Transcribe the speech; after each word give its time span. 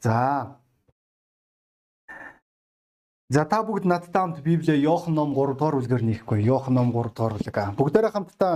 За. 0.00 0.58
За 3.28 3.44
та 3.44 3.60
бүгд 3.62 3.84
надтай 3.84 4.22
хамт 4.22 4.40
Библийг 4.40 4.80
Иохан 4.80 5.14
ном 5.14 5.34
3 5.34 5.58
дугаар 5.58 5.76
бүлгээр 5.76 6.02
нэхгүй. 6.02 6.46
Иохан 6.46 6.74
ном 6.74 6.92
3 6.94 7.12
дугаар 7.12 7.34
бүлэг. 7.36 7.58
Бүгдээрээ 7.76 8.12
хамтдаа 8.14 8.54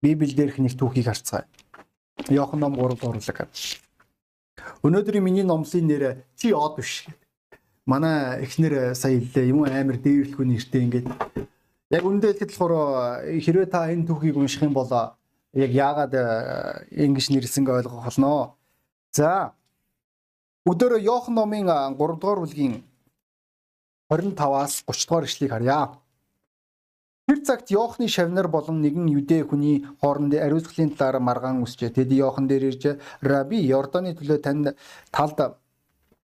Библиэл 0.00 0.36
дээрх 0.36 0.56
нэг 0.62 0.78
түүхийг 0.78 1.10
харцгаая. 1.10 1.44
Иохан 2.30 2.60
ном 2.60 2.78
3 2.78 2.96
дугаар 2.96 3.18
бүлэг. 3.20 3.38
Өнөөдрийн 4.80 5.24
миний 5.24 5.44
номлын 5.44 5.86
нэр 5.86 6.04
чи 6.36 6.54
од 6.54 6.80
биш. 6.80 7.04
Манай 7.84 8.40
эхнэр 8.46 8.94
сая 8.94 9.20
хэллээ 9.20 9.52
юм 9.52 9.68
амар 9.68 9.98
дээрлэхүү 10.00 10.46
нэртэй 10.46 10.80
ингээд 10.86 11.06
яг 11.90 12.04
үндэ 12.06 12.32
хэлэхэд 12.32 12.52
болохоор 12.54 12.72
хэрвээ 13.26 13.68
та 13.68 13.90
энэ 13.92 14.06
түүхийг 14.08 14.36
унших 14.38 14.64
юм 14.64 14.72
бол 14.72 14.88
яг 14.88 15.70
яагаад 15.74 16.14
ингэж 16.88 17.26
нэрлсэнгээ 17.34 17.76
ойлгох 17.84 18.04
болно. 18.06 18.56
За 19.12 19.52
Өдөр 20.68 21.00
Иохан 21.00 21.34
номын 21.34 21.64
3 21.96 21.96
дугаар 21.96 22.40
бүлгийн 22.44 22.84
25-аас 24.12 24.84
30 24.84 25.08
дугаар 25.08 25.24
ишлэгийг 25.24 25.52
харъя. 25.52 25.96
Тэр 27.26 27.40
цагт 27.46 27.72
Иохны 27.72 28.08
шавнар 28.08 28.48
болон 28.48 28.82
нэгэн 28.84 29.08
юдэ 29.08 29.48
хүний 29.48 29.86
хооронд 30.00 30.34
ариусгалын 30.36 30.92
талаар 30.92 31.20
маргаан 31.20 31.62
үсчээ. 31.64 31.96
Тэд 31.96 32.12
Иохан 32.12 32.44
дээр 32.46 32.76
ирж 32.76 33.00
"Раби, 33.22 33.56
Йорданы 33.56 34.12
төлөө 34.12 34.38
танд 34.44 34.76
талд 35.08 35.56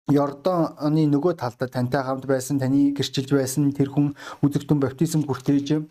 Йорданы 0.05 1.03
нөгөө 1.09 1.33
талд 1.41 1.57
тантай 1.73 2.03
хамт 2.05 2.25
байсан 2.29 2.59
таны 2.59 2.93
гэрчилж 2.93 3.33
байсан 3.33 3.73
тэр 3.73 3.89
хүн 3.89 4.13
үзэгтэн 4.45 4.77
баптизм 4.77 5.25
хүртээж 5.25 5.81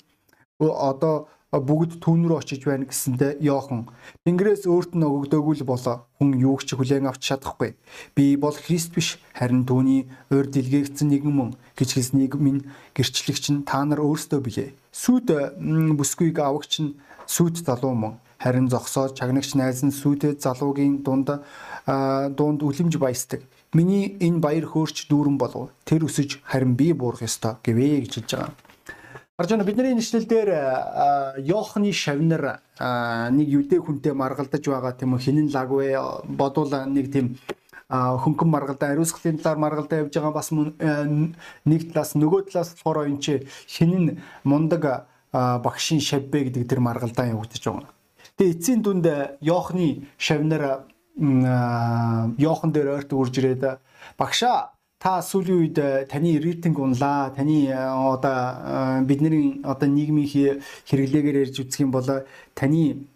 одоо 0.60 1.26
бүгд 1.54 2.02
түүн 2.02 2.26
рүү 2.26 2.42
очиж 2.42 2.66
байна 2.66 2.90
гэсэндэ 2.90 3.38
Йохан 3.38 3.86
Тэнгэрээс 4.26 4.66
өөрт 4.66 4.98
нь 4.98 5.06
өгөгдөөгүй 5.06 5.62
л 5.62 5.68
болоо. 5.70 6.02
Хүн 6.18 6.34
юу 6.42 6.58
ч 6.58 6.74
хүлээн 6.74 7.06
авч 7.06 7.22
чадахгүй. 7.22 7.78
Би 8.18 8.34
бол 8.34 8.50
Христ 8.50 8.90
биш 8.90 9.22
харин 9.30 9.62
түүний 9.62 10.10
өөр 10.34 10.50
дэлгээгдсэн 10.50 11.06
нэгэн 11.06 11.30
мөн 11.30 11.50
гэж 11.78 11.88
хэлснийг 11.94 12.34
минь 12.34 12.66
гэрчлэгч 12.98 13.44
нь 13.54 13.62
та 13.62 13.86
нар 13.86 14.02
өөрсдөө 14.02 14.40
билээ. 14.42 14.74
Сүд 14.90 15.30
бүсгүйг 15.94 16.42
авагч 16.42 16.82
нь 16.82 16.98
сүд 17.30 17.62
залуу 17.62 17.94
мөн. 17.94 18.18
Харин 18.42 18.66
зогсоод 18.66 19.14
чагнагч 19.14 19.54
найз 19.54 19.86
нь 19.86 19.94
сүдэд 19.94 20.42
залуугийн 20.42 21.06
дунд 21.06 21.30
дунд 22.34 22.60
үлэмж 22.66 22.98
баясдаг. 22.98 23.46
Миний 23.70 24.18
энэ 24.18 24.42
баяр 24.42 24.66
хөөрч 24.66 25.06
дүүрэн 25.06 25.38
болов. 25.38 25.70
Тэр 25.86 26.10
өсөж 26.10 26.42
харин 26.42 26.74
би 26.74 26.90
буурах 26.92 27.22
ёстой 27.22 27.54
гэвэ 27.62 28.02
гэж 28.02 28.12
хэлж 28.18 28.30
байгаа. 28.34 28.65
Харж 29.36 29.50
байна 29.52 29.64
бидний 29.68 29.92
нэшлэл 29.92 30.24
дээр 30.24 30.50
Йохны 31.44 31.92
шавнар 31.92 32.64
нэг 33.36 33.48
юдэ 33.52 33.84
хүнтэй 33.84 34.16
маргалдаж 34.16 34.64
байгаа 34.64 34.96
тийм 34.96 35.12
хинэн 35.20 35.52
лаг 35.52 35.68
вэ 35.68 35.92
бодвол 36.24 36.72
нэг 36.72 37.12
тийм 37.12 37.36
хөнгөн 37.92 38.48
маргалдаа 38.48 38.96
ариусгалын 38.96 39.36
талаар 39.36 39.60
маргалдаа 39.60 40.08
явж 40.08 40.16
байгаа 40.16 40.32
бас 40.32 40.48
нэг 40.56 41.80
талаас 41.92 42.16
нөгөө 42.16 42.48
талаас 42.48 42.80
болохоор 42.80 43.12
энэ 43.12 43.20
чи 43.20 43.34
хинэн 43.68 44.24
мундаг 44.40 45.04
багшийн 45.36 46.00
шавбэ 46.00 46.48
гэдэг 46.48 46.64
тэр 46.64 46.80
маргалдаа 46.80 47.28
явагдаж 47.28 47.60
байгаа. 47.60 47.92
Тэгээ 48.40 48.52
эцсийн 48.56 48.80
дүнд 48.80 49.06
Йохны 49.44 50.08
шавнар 50.16 50.88
Йохан 52.40 52.72
дээр 52.72 52.88
ойрт 53.04 53.12
үрж 53.12 53.36
ирээд 53.36 53.84
багшаа 54.16 54.75
та 55.06 55.22
сүүлийн 55.22 55.60
үед 55.62 55.78
таны 56.10 56.34
рейтинг 56.42 56.82
унлаа. 56.82 57.30
Таны 57.30 57.70
одоо 57.70 59.06
бидний 59.06 59.62
одоо 59.62 59.86
нийгмийн 59.86 60.58
хэрэглээгээр 60.82 61.46
ярьж 61.46 61.62
үзэх 61.62 61.86
юм 61.86 61.94
бол 61.94 62.26
таны 62.58 63.06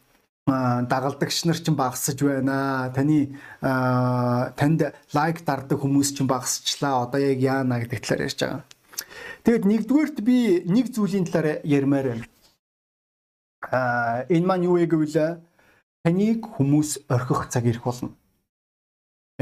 дагалдагч 0.47 1.51
нар 1.51 1.59
ч 1.59 1.67
багасж 1.75 2.15
байна. 2.23 2.95
Таны 2.95 3.35
танд 3.59 4.95
лайк 5.11 5.43
дардаг 5.43 5.83
хүмүүс 5.83 6.15
ч 6.15 6.23
багасчлаа. 6.23 7.11
Одоо 7.11 7.19
яг 7.27 7.43
яана 7.43 7.83
гэдэг 7.83 7.99
талаар 8.07 8.23
ярьж 8.31 8.39
байгаа. 8.39 8.63
Тэгэд 9.43 9.65
нэгдүгээрт 9.67 10.19
би 10.23 10.63
нэг 10.71 10.95
зүйлийн 10.95 11.27
талаар 11.27 11.59
ярмаар 11.67 12.07
байна. 12.15 12.27
Аа 13.67 14.31
энэ 14.31 14.47
маань 14.47 14.67
юу 14.71 14.79
вэ 14.79 14.87
гэвэл 14.87 15.43
таныг 16.07 16.39
хүмүүс 16.55 17.11
орхих 17.11 17.51
цаг 17.51 17.67
ирэх 17.67 17.83
болно. 17.83 18.15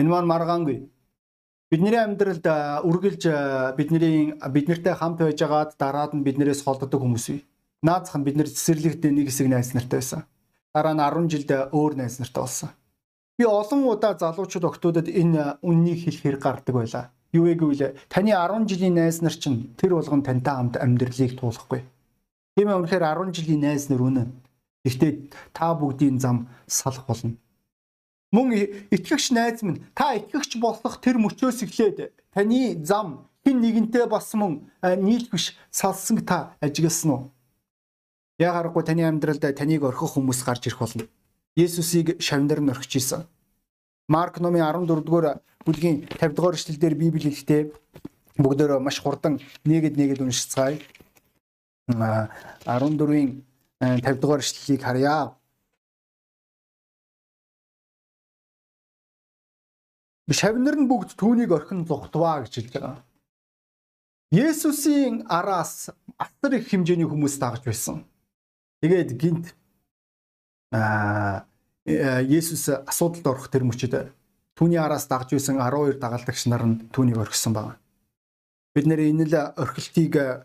Энэ 0.00 0.08
маань 0.08 0.32
маргаангүй. 0.32 0.88
Бидний 1.68 2.00
амьдралд 2.00 2.48
үргэлж 2.88 3.24
бидний 3.76 4.32
биднэртэй 4.40 4.94
хамт 4.96 5.20
байж 5.20 5.36
байгаад 5.36 5.76
дараад 5.76 6.16
нь 6.16 6.24
биднээс 6.24 6.64
холддог 6.64 6.96
хүмүүс 6.96 7.26
бий. 7.28 7.44
Наазах 7.84 8.16
нь 8.16 8.24
бид 8.24 8.40
нэр 8.40 8.48
цэцэрлэгтээ 8.48 9.12
нэг 9.12 9.28
хэсэг 9.28 9.52
найз 9.52 9.76
нартай 9.76 10.00
байсан. 10.00 10.24
Дараа 10.72 10.96
нь 10.96 11.28
10 11.28 11.28
жилд 11.28 11.50
өөр 11.76 11.92
найз 12.00 12.24
нартай 12.24 12.40
болсон. 12.40 12.72
Би 13.36 13.44
олон 13.44 13.84
удаа 13.84 14.16
залуучууд 14.16 14.64
октодод 14.64 15.12
энэ 15.12 15.60
үннийг 15.60 16.08
хэлэх 16.08 16.40
хэрэг 16.40 16.40
гардаг 16.40 16.72
байлаа. 16.72 17.12
Юу 17.36 17.44
вэ 17.44 17.60
гэвэл 17.60 18.00
таны 18.08 18.32
10 18.32 18.64
жилийн 18.64 18.96
найз 18.96 19.20
нар 19.20 19.36
чинь 19.36 19.76
тэр 19.76 19.92
болгон 19.92 20.24
тантай 20.24 20.56
хамт 20.56 20.80
амьдралыг 20.80 21.36
туулахгүй. 21.36 21.84
Тийм 22.56 22.68
ээ 22.72 22.80
үнэхээр 22.80 23.04
10 23.12 23.36
жилийн 23.36 23.60
найз 23.68 23.92
нар 23.92 24.00
үнэн. 24.00 24.32
Гэхдээ 24.88 25.12
та 25.52 25.76
бүгдийн 25.76 26.16
зам 26.16 26.48
салах 26.64 27.04
болно. 27.04 27.36
Мөн 28.32 28.52
итгэгч 28.92 29.32
найз 29.32 29.62
минь 29.62 29.84
та 29.96 30.12
итгэгч 30.16 30.60
болох 30.60 31.00
тэр 31.00 31.16
мөчөөс 31.16 31.64
эхлээд 31.64 32.12
таны 32.36 32.76
зам 32.84 33.24
хин 33.40 33.60
нэгэнтэй 33.64 34.04
бас 34.04 34.34
мөн 34.36 34.68
нийлх 35.00 35.32
биш 35.32 35.56
салсан 35.72 36.20
та 36.20 36.52
ажигласан 36.60 37.10
уу? 37.10 37.22
Яагарахгүй 38.36 38.84
таны 38.84 39.08
амьдралд 39.08 39.40
таныг 39.56 39.82
орхих 39.82 40.12
хүмүүс 40.12 40.44
гарч 40.44 40.68
ирэх 40.68 40.78
болно. 40.78 41.08
Есүсийг 41.56 42.20
шавнар 42.20 42.60
нь 42.60 42.68
орхиж 42.68 43.00
исэн. 43.00 43.24
Марк 44.08 44.40
номын 44.44 44.60
14 44.60 45.04
дугаар 45.08 45.40
бүлгийн 45.64 46.04
50 46.20 46.36
дугаар 46.36 46.54
эшлэлдэр 46.54 46.94
Библи 47.00 47.32
хэлэхдээ 47.32 47.72
бүгдөө 48.36 48.78
маш 48.78 49.00
хурдан 49.00 49.40
нэгэд 49.64 49.96
нэгэд 49.96 50.20
уншицгаая. 50.20 50.78
14-ийн 51.88 53.42
50 53.80 54.20
дугаар 54.20 54.44
эшлэлийг 54.44 54.82
харъя. 54.84 55.32
Шавнар 60.28 60.76
нь 60.76 60.88
бүгд 60.88 61.16
түүнийг 61.16 61.52
орхин 61.56 61.88
зугтваа 61.88 62.44
гэж 62.44 62.52
хэлж 62.52 62.72
байгаа. 62.76 62.96
Есүсийн 64.28 65.24
араас 65.24 65.88
асар 66.20 66.52
их 66.60 66.68
хэмжээний 66.68 67.08
хүмүүс 67.08 67.40
дагж 67.40 67.64
байсан. 67.64 68.04
Тэгээд 68.84 69.10
гинт 69.16 69.56
аа 70.72 71.48
Есүс 71.88 72.68
асуудалд 72.84 73.24
орох 73.24 73.48
тэр 73.48 73.64
мөчөд 73.64 74.12
түүний 74.52 74.76
араас 74.76 75.08
дагж 75.08 75.32
байсан 75.32 75.56
12 75.56 75.96
дагалдагч 75.96 76.44
нар 76.52 76.64
нь 76.68 76.92
түүнийг 76.92 77.16
орхисон 77.24 77.56
байна. 77.56 77.80
Бид 78.76 78.84
нэр 78.84 79.00
энэ 79.08 79.24
л 79.32 79.34
орхилтыг 79.56 80.44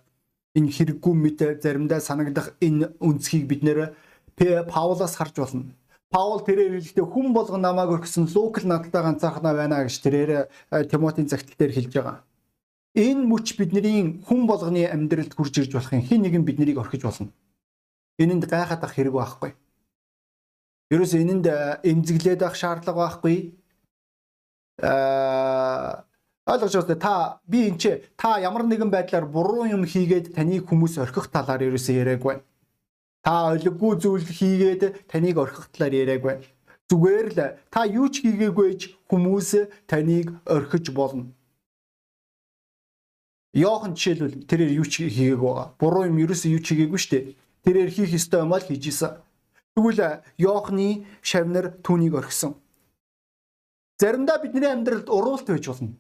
энэ 0.56 0.72
хэрэггүй 0.72 1.14
мэд 1.20 1.60
заримдаа 1.60 2.00
санагдах 2.00 2.56
энэ 2.64 2.96
үнцгийг 3.04 3.52
бид 3.52 3.68
нэр 3.68 3.92
Паулаас 4.72 5.20
харж 5.20 5.36
болно. 5.44 5.76
Паул 6.14 6.46
тэрээр 6.46 6.78
хэлэхдээ 6.78 7.06
хүн 7.10 7.34
болгон 7.34 7.66
намайг 7.66 7.90
өргөсөн 7.90 8.30
Лукл 8.30 8.70
надтай 8.70 9.02
ганцаархнаа 9.02 9.54
байна 9.58 9.82
гэж 9.82 9.98
тэрээр 9.98 10.32
Тимотийн 10.86 11.26
загтал 11.26 11.58
дээр 11.58 11.74
хэлж 11.74 11.94
байгаа. 11.98 12.22
Энэ 12.94 13.26
мөч 13.26 13.58
бидний 13.58 14.22
хүн 14.22 14.46
болгоны 14.46 14.86
амьдралд 14.86 15.34
хурж 15.34 15.58
ирж 15.58 15.74
болох 15.74 15.90
юм. 15.90 16.06
Хин 16.06 16.22
нэгэн 16.22 16.46
биднийг 16.46 16.78
орхиж 16.78 17.02
болно. 17.02 17.34
Энэнд 18.22 18.46
гайхадах 18.46 18.94
хэрэг 18.94 19.14
байхгүй. 19.18 19.58
Ерөөсөө 20.94 21.20
энэнд 21.26 21.46
эмзэглээд 21.82 22.46
авах 22.46 22.62
шаардлага 22.62 23.00
байхгүй. 23.02 23.58
Аа 24.86 26.06
ойлгож 26.46 26.76
байна 26.78 27.02
та 27.02 27.42
би 27.48 27.74
энэ 27.74 27.80
ч 27.82 27.84
та 28.14 28.38
ямар 28.38 28.70
нэгэн 28.70 28.94
байдлаар 28.94 29.26
буруу 29.26 29.66
юм 29.66 29.90
хийгээд 29.90 30.38
таныг 30.38 30.70
хүмүүс 30.70 31.02
орхих 31.02 31.34
талаар 31.34 31.66
ерөөсөө 31.66 31.96
яриаг 31.98 32.22
байна. 32.22 32.46
Та 33.24 33.56
олиггүй 33.56 33.96
зүйл 34.04 34.28
хийгээд 34.28 35.08
таныг 35.08 35.38
орхих 35.40 35.72
талаар 35.72 35.94
яриаг 35.96 36.22
байна. 36.28 36.44
Зүгээр 36.92 37.28
л 37.32 37.40
та 37.72 37.88
юу 37.88 38.12
ч 38.12 38.28
хийгээгүйж 38.28 39.08
хүмүүс 39.08 39.50
таныг 39.88 40.36
орхиж 40.44 40.92
болно. 40.92 41.32
Йохан 43.56 43.96
жишээлбэл 43.96 44.44
тэрээр 44.44 44.76
юу 44.76 44.84
ч 44.84 45.08
хийгээг 45.08 45.40
байгаа. 45.40 45.72
Буруу 45.80 46.04
юм 46.12 46.20
ерөөсөө 46.20 46.52
юу 46.52 46.62
ч 46.62 46.76
хийгээгүй 46.76 47.00
шүү 47.00 47.12
дээ. 47.16 47.24
Тэрээр 47.64 47.90
хийх 47.96 48.12
ёстой 48.12 48.44
юм 48.44 48.52
аа 48.52 48.60
л 48.60 48.68
хийж 48.68 48.92
исэн. 48.92 49.16
Тэгвэл 49.72 50.20
Йохны 50.38 51.08
шавнар 51.24 51.80
түүнийг 51.80 52.20
орхисон. 52.20 52.60
Заримдаа 54.04 54.38
бидний 54.44 54.68
амьдралд 54.68 55.08
уруулт 55.08 55.48
байж 55.48 55.64
болно. 55.72 55.96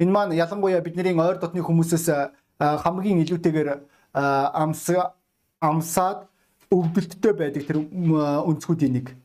Энэ 0.00 0.12
маань 0.16 0.32
ялангуяа 0.32 0.80
бидний 0.80 1.12
ойр 1.12 1.36
дотны 1.36 1.60
хүмүүсээс 1.60 2.08
хамгийн 2.56 3.20
илүүтэйгээр 3.26 3.68
амсаа 4.16 5.18
амсаад 5.60 6.30
өвдөлттэй 6.72 7.32
байдаг 7.32 7.64
тэр 7.66 7.80
өнцгүүдийн 7.80 8.92
нэг. 8.92 9.16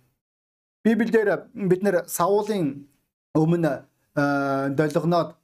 Библиэлд 0.84 1.52
бид 1.54 1.82
нэр 1.84 2.04
Саулын 2.08 2.88
өмнө 3.36 3.86
долгоноод 4.16 5.36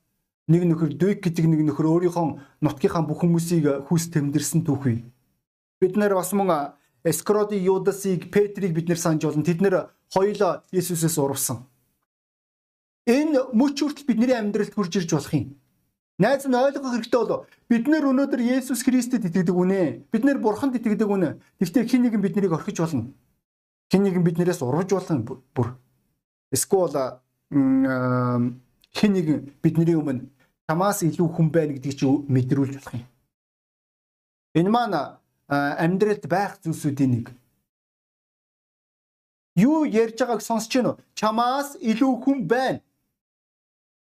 нэг 0.49 0.63
нөхөр 0.65 0.91
Дүк 0.95 1.19
гэдэг 1.23 1.45
нэг 1.45 1.61
нөхөр 1.69 1.87
өөрийнхөө 1.87 2.27
нутгийнхаа 2.63 3.03
бүх 3.05 3.23
хүмүүсийг 3.23 3.87
хүс 3.87 4.09
тэмдэрсэн 4.09 4.65
түүхүй. 4.65 5.05
Бид 5.79 5.93
нэр 5.95 6.15
бас 6.17 6.33
мөн 6.33 6.75
Эскроди 7.03 7.55
Юдасыг 7.55 8.31
Петрийг 8.31 8.73
бид 8.75 8.89
нэр 8.89 8.99
санаж 8.99 9.23
болно. 9.23 9.43
Тэд 9.43 9.61
нэр 9.63 9.87
хоёулаа 10.11 10.63
Есүсээс 10.71 11.15
урвсан. 11.15 11.63
Энэ 13.07 13.55
мөч 13.55 13.79
хүртэл 13.79 14.05
бидний 14.05 14.35
амьдралд 14.35 14.75
хурж 14.75 14.99
ирж 14.99 15.15
болох 15.15 15.33
юм. 15.33 15.55
Найз 16.19 16.43
нь 16.45 16.53
ойлгох 16.53 16.91
хэрэгтэй 16.99 17.19
болов. 17.23 17.47
Бид 17.71 17.87
нэр 17.87 18.11
өнөөдөр 18.11 18.43
Есүс 18.43 18.83
Христэд 18.83 19.31
итгэдэг 19.31 19.55
үнэ. 19.55 20.03
Бид 20.11 20.23
нэр 20.27 20.43
Бурханд 20.43 20.75
итгэдэг 20.75 21.07
үнэ. 21.07 21.39
Гэхдээ 21.63 21.87
хин 21.87 22.03
нэгэн 22.03 22.19
биднийг 22.19 22.51
орхиж 22.51 22.83
болно. 22.83 23.15
Хин 23.87 24.03
нэгэн 24.03 24.27
биднээс 24.27 24.59
урвж 24.59 24.91
болно 24.91 25.23
бүр. 25.55 25.79
Эсвэл 26.51 27.23
хин 27.49 29.11
нэгэн 29.15 29.55
бидний 29.63 29.95
өмнө 29.95 30.27
чамаас 30.69 31.01
илүү 31.01 31.27
хүн 31.33 31.49
байна 31.49 31.73
гэдгийг 31.73 31.97
чи 31.97 32.05
мэдрүүлж 32.05 32.73
болох 32.77 32.93
юм. 32.93 33.05
Энэ 34.53 34.69
маань 34.69 34.97
амьдралд 35.49 36.25
байх 36.29 36.59
зүйлсүүдийн 36.61 37.11
нэг. 37.15 37.27
Юу 39.55 39.85
ярьж 39.85 40.21
байгааг 40.21 40.41
сонсч 40.45 40.69
гэнэ 40.73 40.89
үү? 40.93 40.99
Чамаас 41.17 41.73
илүү 41.81 42.13
хүн 42.21 42.45
байна. 42.45 42.81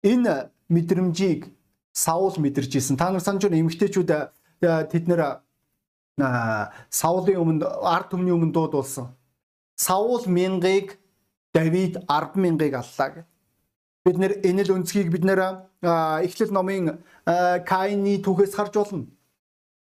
Энэ 0.02 0.50
мэдрэмжийг 0.70 1.54
Саул 1.96 2.36
мэдэрч 2.36 2.76
ирсэн. 2.76 3.00
Та 3.00 3.10
нар 3.10 3.24
санаж 3.24 3.48
байна 3.48 3.64
эмгтээчүүд 3.64 4.12
тэд 4.92 5.08
нэр 5.08 5.40
Саулын 6.92 7.40
өмнө 7.40 7.66
ард 7.88 8.12
түмний 8.12 8.36
өмнө 8.36 8.52
дуудулсан. 8.52 9.16
Саул 9.80 10.28
мянгыг 10.28 11.00
Давид 11.56 11.96
10 12.04 12.36
мянгаыг 12.36 12.76
аллаа 12.76 13.10
гэх. 13.16 13.26
Бид 14.04 14.18
нэр 14.20 14.44
энэ 14.44 14.68
л 14.68 14.76
өнцгийг 14.76 15.08
бид 15.08 15.24
нэр 15.24 15.72
эхлэл 15.82 16.52
номын 16.52 17.00
Каины 17.26 18.20
түүхээс 18.20 18.56
харж 18.60 18.76
болно. 18.76 19.08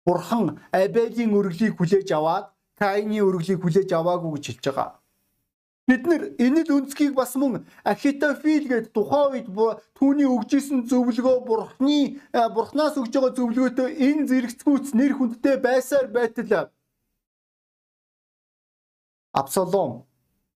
Бурхан 0.05 0.59
Абелийн 0.73 1.33
өргөлийг 1.33 1.77
хүлээж 1.77 2.09
аваад 2.17 2.49
Каины 2.77 3.21
өргөлийг 3.21 3.61
хүлээж 3.61 3.93
аваагүй 3.93 4.33
гэж 4.37 4.45
хэлж 4.49 4.65
байгаа. 4.65 4.98
Бид 5.89 6.05
нэр 6.05 6.23
энэ 6.37 6.69
л 6.69 6.75
өнцгийг 6.77 7.17
бас 7.17 7.33
мөн 7.33 7.65
Ахитофил 7.81 8.69
гэдэг 8.69 8.93
тухайн 8.93 9.41
үед 9.41 9.49
түүний 9.97 10.29
өгжсэн 10.29 10.85
зөвлөгөө 10.85 11.37
бурхны 11.49 12.21
бурхнаас 12.29 12.93
өгж 13.01 13.09
байгаа 13.17 13.33
зөвлөгөөтэй 13.33 13.89
энэ 13.97 14.27
зэрэгцгүүц 14.29 14.93
нэр 14.93 15.17
хүндтэй 15.17 15.57
байсаар 15.57 16.13
байтал 16.13 16.69
Абсалом 19.33 20.05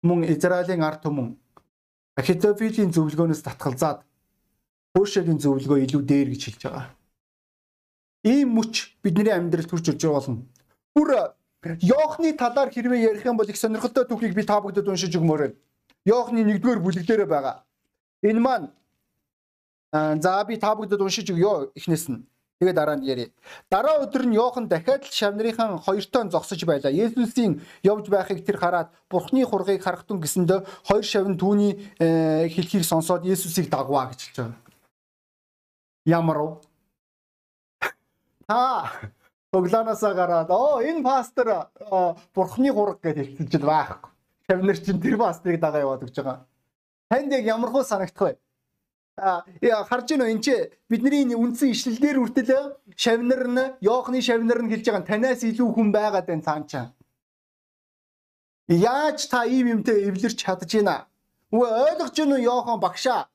мөн 0.04 0.28
Израилийн 0.28 0.83
ард 0.83 1.07
түмэн 1.07 1.39
Ахитофилийн 2.19 2.92
зөвлөгөөнөөс 2.92 3.48
татгалзаад 3.48 4.04
Хошегийн 4.92 5.39
зөвлөгөө 5.39 5.88
илүү 5.88 6.01
дээр 6.12 6.28
гэж 6.36 6.42
хэлж 6.44 6.62
байгаа. 6.68 6.92
Ийм 8.28 8.60
мөч 8.60 9.00
бидний 9.00 9.31
амьдралд 9.31 9.72
хүрч 9.72 9.95
ирж 9.95 10.04
болно. 10.12 10.44
Бүр 10.92 11.31
Йоохны 11.62 12.34
талаар 12.34 12.74
хэрвээ 12.74 13.13
ярих 13.13 13.25
юм 13.25 13.38
бол 13.38 13.46
их 13.46 13.58
сонирхолтой 13.58 14.06
түүхийг 14.10 14.34
би 14.34 14.44
та 14.44 14.58
бүдэд 14.58 14.90
уншиж 14.90 15.13
өгмөр. 15.13 15.54
Йоохны 16.10 16.42
1-р 16.42 16.81
бүлэг 16.81 17.06
дээр 17.06 17.30
байгаа. 17.30 17.62
Энэ 18.25 18.42
маань 18.42 18.74
за 19.94 20.42
би 20.48 20.58
та 20.58 20.74
бүдэд 20.74 20.98
уншиж 20.98 21.30
өгье 21.30 21.69
эхнээс 21.78 22.10
нь. 22.10 22.25
Тэгээд 22.62 22.78
дараа 22.78 22.98
нь 22.98 23.06
ярив. 23.06 23.30
Дараа 23.69 24.02
өдөр 24.06 24.25
нь 24.25 24.38
Йохан 24.38 24.66
дахиад 24.69 25.06
л 25.06 25.13
шавнырынхан 25.13 25.81
хоёр 25.81 26.06
тон 26.06 26.30
зогсож 26.30 26.62
байлаа. 26.66 26.94
Есүсийн 26.94 27.62
явж 27.81 28.10
байхыг 28.10 28.46
тэр 28.46 28.57
хараад 28.57 28.90
Бурхны 29.10 29.46
хургийг 29.46 29.81
харах 29.81 30.06
тун 30.06 30.22
гэсэндээ 30.22 30.66
хоёр 30.86 31.06
шавн 31.06 31.38
түүний 31.42 31.78
э, 31.98 32.50
хэлхийг 32.54 32.86
сонсоод 32.86 33.25
Есүсийг 33.25 33.69
дагваа 33.69 34.14
гэж 34.14 34.19
хэлж 34.30 34.38
байгаа. 34.38 34.57
Ямар 36.06 36.38
уу? 36.38 36.54
Та 38.46 38.94
Тоглооноосоо 39.51 40.13
гараад 40.15 40.50
оо 40.50 40.80
энэ 40.80 41.03
пастор 41.03 41.68
Бурхны 42.33 42.71
хураг 42.71 43.03
гэж 43.03 43.18
хэлсэн 43.19 43.48
чинь 43.51 43.68
байхгүй. 43.68 44.12
Шавнар 44.48 44.77
чинь 44.80 45.01
тэр 45.03 45.18
пастрыг 45.19 45.59
дагаа 45.59 45.83
яваад 45.83 46.07
гэж 46.07 46.15
байгаа. 46.24 46.48
Танд 47.12 47.31
яг 47.36 47.44
ямар 47.44 47.69
хөө 47.71 47.83
санагдах 47.83 48.24
вэ? 48.24 48.39
А 49.19 49.44
яа 49.59 49.83
харж 49.83 50.07
байна 50.15 50.31
энэ 50.31 50.44
чи 50.45 50.56
бидний 50.88 51.36
үндсэн 51.36 51.75
ишлэлээр 51.75 52.24
үртэл 52.24 52.80
шавнар 52.95 53.44
нь 53.51 53.75
Йоохны 53.83 54.24
шавнар 54.24 54.63
нь 54.63 54.71
хэлж 54.71 54.88
байгаа 54.88 55.09
танаас 55.12 55.44
илүү 55.44 55.68
хүн 55.68 55.92
байгаад 55.92 56.31
байна 56.31 56.47
цаанчаа. 56.47 56.86
Яаж 58.71 59.27
та 59.27 59.44
ийм 59.44 59.68
юмтэй 59.83 60.07
эвлэрч 60.07 60.39
чадж 60.47 60.71
байна? 60.80 61.12
Үгүй 61.51 61.69
ойлгож 61.92 62.15
уу 62.24 62.39
Йохан 62.39 62.80
багшаа? 62.80 63.27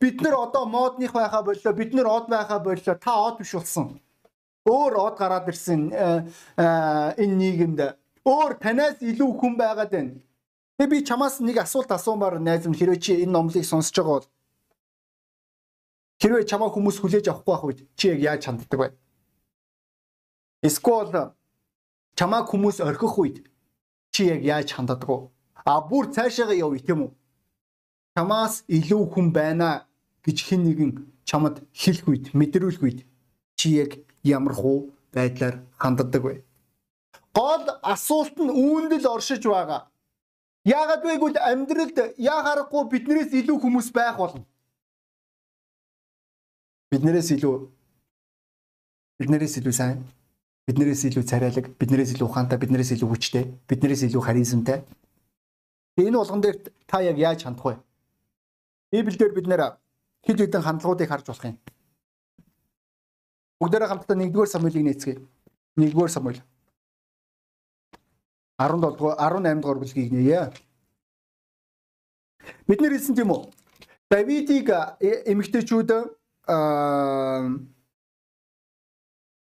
Бид 0.00 0.24
нар 0.24 0.48
одоо 0.48 0.64
модных 0.64 1.12
байхаа 1.12 1.44
боллоо, 1.44 1.72
бид 1.76 1.92
нар 1.92 2.08
од 2.08 2.32
байхаа 2.32 2.58
боллоо. 2.64 2.96
Та 2.96 3.12
од 3.28 3.36
биш 3.36 3.52
болсон. 3.52 4.00
Өөр 4.68 4.92
од 5.00 5.16
гараад 5.16 5.48
ирсэн 5.48 5.88
э, 5.92 6.26
э, 6.56 6.66
энэ 7.22 7.36
нийгэмд 7.40 7.80
өөр 8.28 8.52
танаас 8.60 9.00
илүү 9.00 9.30
хүн 9.40 9.54
байгаад 9.56 9.90
байна. 9.90 10.20
Тэгээ 10.76 10.90
би 10.92 10.98
чамаас 11.06 11.40
нэг 11.40 11.64
асуулт 11.64 11.88
асуумаар 11.92 12.36
найз 12.40 12.68
минь 12.68 12.76
хэрвээ 12.76 13.00
чи 13.00 13.12
энэ 13.24 13.32
номлыг 13.32 13.64
сонсож 13.64 13.96
байгаа 13.96 14.16
бол 14.20 14.28
Хэрвээ 16.20 16.44
чамаа 16.44 16.68
хүмүүс 16.68 17.00
хүлээж 17.00 17.32
авахгүй 17.32 17.48
байх 17.48 17.64
үед 17.64 17.80
чи 17.96 18.12
яг 18.12 18.20
яаж 18.20 18.44
ханддаг 18.44 18.76
вэ? 18.76 18.88
Эсвэл 20.60 21.32
чамаа 22.12 22.44
хүмүүс 22.44 22.84
орхих 22.84 23.16
үед 23.16 23.36
чи 24.12 24.28
яг 24.28 24.44
яаж 24.44 24.68
ханддаг 24.76 25.08
вэ? 25.08 25.32
А 25.64 25.80
бүр 25.80 26.12
цаашаага 26.12 26.52
явъя 26.52 26.84
тийм 26.84 27.08
үү? 27.08 27.12
Чамаас 28.12 28.68
илүү 28.68 29.02
хүн 29.16 29.32
байна 29.32 29.88
гэж 30.20 30.38
хэн 30.44 30.60
нэгэн 30.68 30.92
чамд 31.24 31.64
хэлэх 31.72 32.04
үед, 32.04 32.24
мэдрүүлэх 32.36 32.84
үед 32.84 33.00
чи 33.56 33.80
яг 33.80 33.96
ямар 34.24 34.54
хуу 34.54 34.90
байдлаар 35.14 35.62
ханддаг 35.78 36.22
вэ? 36.22 36.42
Гол 37.34 37.64
асуулт 37.82 38.36
нь 38.38 38.50
үүнд 38.50 38.92
л 39.00 39.06
оршиж 39.06 39.46
байгаа. 39.46 39.90
Яагаад 40.64 41.02
вэ 41.04 41.16
гэвэл 41.16 41.40
амьдралд 41.40 41.98
яа 42.18 42.40
харахгүй 42.44 42.84
биднээс 42.92 43.32
илүү 43.32 43.58
хүмүүс 43.60 43.88
байх 43.96 44.16
болно 44.20 44.44
биднээс 46.90 47.30
илүү 47.38 47.54
биднээс 49.22 49.54
илүү 49.62 49.74
сайн 49.74 50.02
биднээс 50.66 51.04
илүү 51.06 51.24
царайлаг 51.30 51.66
биднээс 51.78 52.12
илүү 52.14 52.26
ухаантай 52.26 52.58
биднээс 52.58 52.90
илүү 52.98 53.08
хүчтэй 53.10 53.44
биднээс 53.70 54.02
илүү 54.10 54.22
харизмтай 54.26 54.82
энэ 55.94 56.18
болгон 56.18 56.42
дээр 56.42 56.58
та 56.90 56.98
яг 57.06 57.16
яаж 57.18 57.46
хандах 57.46 57.64
вэ 57.64 57.74
Библиэлд 58.90 59.34
бид 59.38 59.46
нэр 59.46 59.62
хэд 60.26 60.38
хэдэн 60.42 60.66
хандлагуудыг 60.66 61.08
харж 61.08 61.30
болох 61.30 61.46
юм 61.46 61.56
бүгдээрээ 63.60 63.88
хамтдаа 63.88 64.16
1-р 64.16 64.48
Самуилыг 64.48 64.84
нээцгээе 64.84 65.18
1-р 65.76 66.10
Самуил 66.10 66.40
17 68.58 68.98
дугаар 68.98 69.16
18 69.20 69.60
дугаар 69.60 69.78
бүлгийг 69.78 70.12
нээе 70.12 70.42
бид 72.66 72.80
нэр 72.80 72.96
хэлсэн 72.96 73.16
тийм 73.16 73.30
үү 73.30 73.42
Давидыг 74.10 74.66
эмэгтэйчүүд 75.00 75.90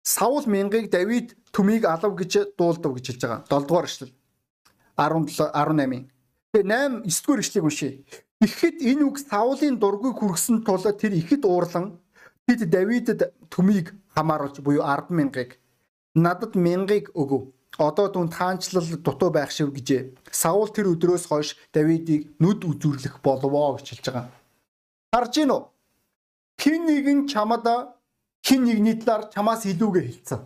Саул 0.05 0.45
мянгаыг 0.45 0.91
Давид 0.93 1.37
төмийг 1.53 1.85
алав 1.89 2.13
гэж 2.17 2.53
дуулдав 2.57 2.93
гэж 2.97 3.05
хэлж 3.09 3.23
байгаа. 3.25 3.45
7 3.49 3.69
дугаар 3.69 3.89
эшлэл 3.89 4.13
17 4.97 5.53
18-ийн. 5.57 6.05
Тэгээ 6.53 6.69
8 6.69 7.09
9 7.09 7.25
дугаар 7.25 7.41
эшлэгийг 7.41 7.65
уншъя. 7.65 7.93
Ихэд 8.45 8.77
энэ 8.85 9.05
үг 9.09 9.17
Саулын 9.21 9.77
дургүй 9.81 10.13
хүргэсэн 10.13 10.65
тул 10.65 10.85
тэр 10.85 11.13
ихэд 11.17 11.49
уурлан 11.49 11.97
бид 12.49 12.65
Давидэд 12.65 13.21
төмийг 13.53 13.93
хамааруулж 14.17 14.65
буюу 14.65 14.83
10 14.83 15.13
мянгаыг 15.13 15.61
надад 16.17 16.57
мянгаыг 16.57 17.13
өгөв. 17.13 17.53
Одоо 17.79 18.09
түн 18.11 18.33
таанчлал 18.33 18.89
дутуу 19.05 19.31
байх 19.31 19.53
шив 19.53 19.71
гэжээ. 19.71 20.17
Саул 20.33 20.73
тэр 20.73 20.91
өдрөөс 20.97 21.29
хойш 21.29 21.55
Давидыг 21.71 22.33
нүд 22.41 22.65
үзүрлэх 22.65 23.21
болвоо 23.23 23.77
гэж 23.77 23.87
хэлж 23.93 24.05
байгаа. 24.09 24.27
Харж 25.13 25.33
гин 25.37 25.53
үү? 25.53 25.63
хин 26.59 26.83
нэгэн 26.87 27.29
чамд 27.31 27.67
хин 28.43 28.65
нэгний 28.65 28.97
талаар 28.99 29.31
чамаас 29.31 29.63
илүүгээ 29.71 30.05
хэлсэн. 30.09 30.41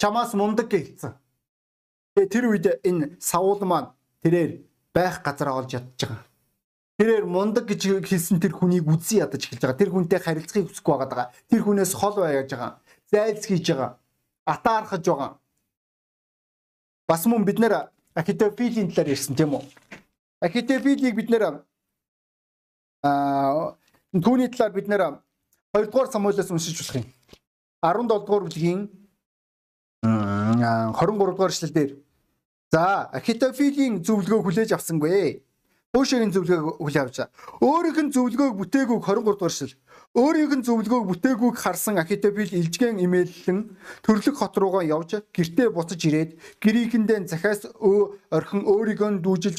Чамаас 0.00 0.30
мундаг 0.38 0.70
гэж 0.70 0.86
хэлсэн. 0.86 1.12
Тэгээ 2.14 2.30
тэр 2.30 2.44
үед 2.46 2.66
энэ 2.86 3.18
Саул 3.18 3.58
маань 3.66 3.90
тэрээр 4.22 4.62
байх 4.94 5.22
газар 5.26 5.50
олж 5.50 5.72
байгаа. 5.74 6.29
Тэрээр 7.00 7.24
мундаг 7.24 7.64
гэж 7.64 8.04
хэлсэн 8.04 8.44
тэр 8.44 8.52
хүнийг 8.52 8.84
үзий 8.84 9.24
ядаж 9.24 9.48
эхэлж 9.48 9.64
байгаа. 9.64 9.80
Тэр 9.80 9.90
хүнтэй 9.96 10.20
харилцахыг 10.20 10.68
хүсэхгүй 10.68 10.96
байгаа. 11.00 11.32
Тэр 11.48 11.64
хүнээс 11.64 11.96
хол 11.96 12.20
байж 12.20 12.52
байгаа. 12.52 12.76
Зайлс 13.08 13.48
хийж 13.48 13.72
байгаа. 13.72 13.96
Атаархаж 14.44 15.04
байгаа. 15.08 15.30
Бас 17.08 17.24
мөн 17.24 17.48
бид 17.48 17.56
нэр 17.56 17.88
Ахитофилийн 18.12 18.92
талаар 18.92 19.16
ярьсан 19.16 19.32
тийм 19.32 19.56
үү? 19.56 19.64
Ахитофилийг 20.44 21.16
бид 21.16 21.32
нэр 21.32 21.64
аа 23.00 23.80
Түүний 24.12 24.50
талаар 24.50 24.72
бид 24.74 24.88
нэр 24.90 25.02
2 25.72 25.86
дугаар 25.86 26.10
Самуилаас 26.10 26.50
уншиж 26.50 26.74
болох 26.76 26.96
юм. 26.98 27.06
17 27.80 28.26
дугаар 28.26 28.42
бүлгийн 28.44 28.80
23 30.02 31.16
дугаар 31.16 31.54
эшлэл 31.54 31.72
дээр 31.72 31.92
за 32.74 33.06
Ахитофилийн 33.14 34.02
зөвлөгөө 34.02 34.42
хүлээж 34.42 34.74
авсангүй. 34.74 35.46
Хөөшгийн 35.90 36.30
зөвлөгөөг 36.30 36.78
авч 36.78 37.16
байгаа. 37.18 37.34
Өөрийнх 37.66 37.98
нь 37.98 38.12
зөвлөгөөг 38.14 38.54
бүтээгүйг 38.62 39.02
23 39.10 39.26
дугаар 39.26 39.50
шил. 39.50 39.74
Өөрийнх 40.14 40.54
нь 40.54 40.62
зөвлөгөөг 40.62 41.04
бүтээгүйг 41.10 41.56
харсан 41.58 41.98
Ахитофил 41.98 42.46
илжгэн 42.46 43.02
имэйллэн 43.02 43.74
төрлөх 44.06 44.38
хот 44.38 44.54
руугаа 44.54 44.86
явж 44.86 45.26
гэртээ 45.34 45.74
буцаж 45.74 45.98
ирээд 46.06 46.38
гэрийнхэндээ 46.62 47.26
захиас 47.26 47.66
орхин 47.74 48.62
өөрийгөө 48.70 49.18
дүүжилж 49.18 49.58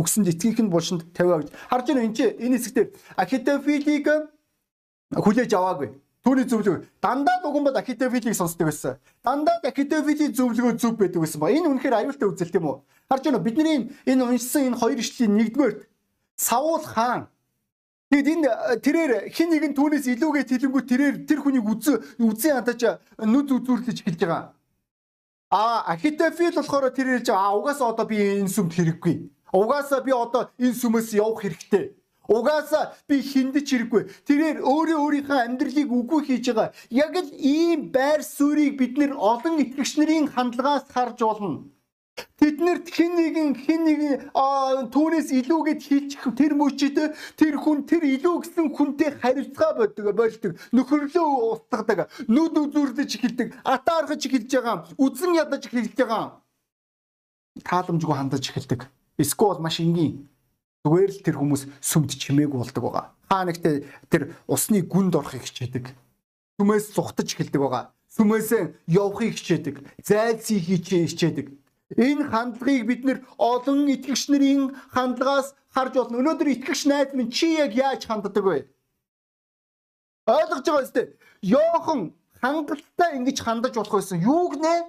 өгсөнд 0.00 0.32
эцгийнх 0.32 0.64
нь 0.64 0.72
булшинд 0.72 1.12
тавиа 1.12 1.44
гэж. 1.44 1.52
Харж 1.52 1.86
байна 1.92 2.08
энэ 2.08 2.16
чи 2.16 2.24
энэ 2.40 2.56
хэсэгтэр 2.56 2.86
Ахитофилийг 3.20 4.08
хүлээж 5.12 5.52
аваагүй. 5.60 5.92
Түүний 6.20 6.44
зөвлөгөө 6.44 6.84
дандаа 7.00 7.40
дугуймбад 7.42 7.76
Ахитофилийг 7.80 8.36
сонсдог 8.36 8.68
байсан. 8.68 9.00
Дандаа 9.24 9.60
Ахитофилийн 9.64 10.36
зөвлөгөө 10.36 10.76
зөв 10.76 10.96
байдаг 11.00 11.24
байсан 11.24 11.40
ба. 11.40 11.48
Энэ 11.48 11.68
үнэхээр 11.72 11.96
аюултай 11.96 12.28
үзэл 12.28 12.52
тийм 12.52 12.68
үү? 12.68 12.76
Харж 13.08 13.24
байна 13.24 13.38
уу? 13.40 13.46
Бидний 13.48 13.88
энэ 14.04 14.24
уншсан 14.28 14.68
энэ 14.68 14.76
хоёр 14.76 14.98
ишлэлийн 15.00 15.36
нэгдүгээр 15.36 15.74
Саул 16.36 16.84
хаан 16.84 17.28
Тэгэд 18.10 18.26
энэ 18.26 18.48
э, 18.50 18.76
тэрээр 18.82 19.12
хин 19.30 19.54
нэгэн 19.54 19.70
түүнээс 19.78 20.10
илүүгээ 20.10 20.44
тэлэнгүү 20.50 20.82
тэрээр 20.82 21.16
тэр 21.30 21.38
хүнийг 21.46 21.62
үзэн 21.62 22.02
үзэн 22.18 22.58
ядаж 22.58 22.98
нүд 23.22 23.54
үзүүрлэж 23.54 24.02
эхэлж 24.02 24.20
байгаа. 24.26 24.50
А 25.54 25.86
Ахитофил 25.94 26.58
болохоор 26.58 26.90
тэр 26.90 27.22
хэлж 27.22 27.30
а 27.30 27.54
угаасаа 27.54 27.94
одоо 27.94 28.10
би 28.10 28.18
энэ 28.18 28.50
сүмд 28.50 28.74
хэрэггүй. 28.74 29.14
Угаасаа 29.54 30.02
би 30.02 30.10
одоо 30.10 30.50
энэ 30.58 30.74
сүмээс 30.74 31.14
явах 31.22 31.38
хэрэгтэй. 31.38 31.94
Угаасаа 32.30 32.94
би 33.10 33.18
хиндэж 33.26 33.66
хэрэггүй. 33.66 34.02
Тэрээр 34.28 34.58
өөрөө 34.62 34.98
өөрийнхөө 35.02 35.38
амьдралыг 35.50 35.90
үгүй 35.90 36.20
хийж 36.30 36.46
байгаа. 36.54 36.70
Яг 36.94 37.14
л 37.18 37.30
ийм 37.34 37.90
байр 37.90 38.22
суурийг 38.22 38.78
бид 38.78 38.94
нэр 38.94 39.18
олон 39.18 39.58
итгэгч 39.58 39.98
нарын 39.98 40.30
хандлагаас 40.30 40.86
харж 40.94 41.18
болно. 41.26 41.66
Тэднэрт 42.38 42.86
хэн 42.94 43.12
нэгэн 43.18 43.50
хэн 43.64 43.80
нэгэн 43.86 44.14
түүнээс 44.94 45.28
илүүгээд 45.40 45.80
хилчих 45.80 46.24
тэр 46.36 46.52
мөчид 46.54 46.96
тэр 47.40 47.54
хүн 47.58 47.84
тэр 47.88 48.02
илүү 48.14 48.36
гэсэн 48.44 48.66
хүнтэй 48.76 49.10
харилцаа 49.20 49.70
боддог 49.78 50.06
болдог 50.16 50.52
нөхөрлөө 50.74 51.28
устгадаг 51.54 52.12
нүд 52.28 52.54
үзүүрлэж 52.60 53.10
эхэлдэг 53.16 53.48
атаархаж 53.64 54.20
эхэлж 54.26 54.50
байгаа 54.52 54.76
үзэн 55.00 55.32
ядаж 55.38 55.62
эхэлж 55.68 55.96
байгаа 55.96 56.24
тааламжгүй 57.64 58.16
хандаж 58.16 58.44
эхэлдэг 58.52 58.80
эсвэл 59.22 59.60
маш 59.64 59.80
энгийн 59.80 60.28
зүгээр 60.84 61.10
л 61.10 61.24
тэр 61.24 61.36
хүмүүс 61.40 61.62
сүмд 61.80 62.10
чимээг 62.16 62.52
болдог 62.54 62.82
байгаа 62.84 63.06
хаа 63.28 63.44
нэгтээ 63.48 63.76
тэр 64.08 64.22
усны 64.48 64.80
гүнд 64.84 65.14
орохыг 65.16 65.44
хичээдэг 65.44 65.92
сүмээс 66.60 66.86
зүхтаж 66.96 67.28
эхэлдэг 67.36 67.60
байгаа 67.60 67.84
сүмээсээ 68.16 68.62
явахыг 68.88 69.36
хичээдэг 69.36 69.76
зайлсхийх 70.02 70.66
хичээдэг 70.86 71.46
Энэ 71.98 72.30
хандлагыг 72.30 72.86
бид 72.86 73.02
нэр 73.02 73.18
олон 73.34 73.90
итгэгч 73.90 74.30
нарын 74.30 74.78
хандлагаас 74.94 75.58
харж 75.74 75.94
болно. 75.98 76.22
Өнөөдөр 76.22 76.54
итгэгч 76.54 76.86
найз 76.86 77.10
минь 77.18 77.34
чи 77.34 77.58
яг 77.58 77.74
яаж 77.74 78.06
ханддаг 78.06 78.38
вэ? 78.38 78.70
Ойлгож 80.30 80.62
байгаа 80.62 80.86
үстэй. 80.86 81.06
Йохан 81.42 82.14
хангалттай 82.38 83.18
ингэж 83.18 83.42
хандаж 83.42 83.74
болох 83.74 83.98
байсан. 83.98 84.22
Юу 84.22 84.54
гинэ? 84.54 84.86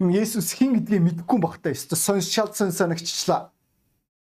Есүс 0.00 0.56
хин 0.56 0.80
гэдгийг 0.80 1.04
мэдэхгүй 1.04 1.38
багтаа 1.44 1.76
ёстой. 1.76 2.00
Сонсшал 2.00 2.56
сон 2.56 2.72
санагчлаа. 2.72 3.52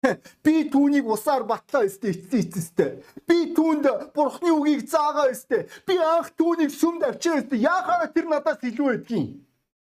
Би 0.44 0.54
түүнийг 0.70 1.06
усаар 1.08 1.44
батлаа 1.48 1.86
өстэй 1.86 2.12
эцсийн 2.12 2.46
эцэстэй. 2.46 2.90
Би 3.26 3.52
түүнд 3.56 4.12
бурхны 4.14 4.52
үгийг 4.52 4.86
заагаа 4.90 5.32
өстэй. 5.32 5.66
Би 5.86 5.96
анх 5.98 6.30
түүнийг 6.36 6.70
сүмд 6.70 7.06
авчираа 7.08 7.42
өстэй. 7.42 7.64
Яахаа 7.64 8.10
тэр 8.12 8.28
надаас 8.30 8.60
илүү 8.62 8.86
байдгийг. 8.92 9.40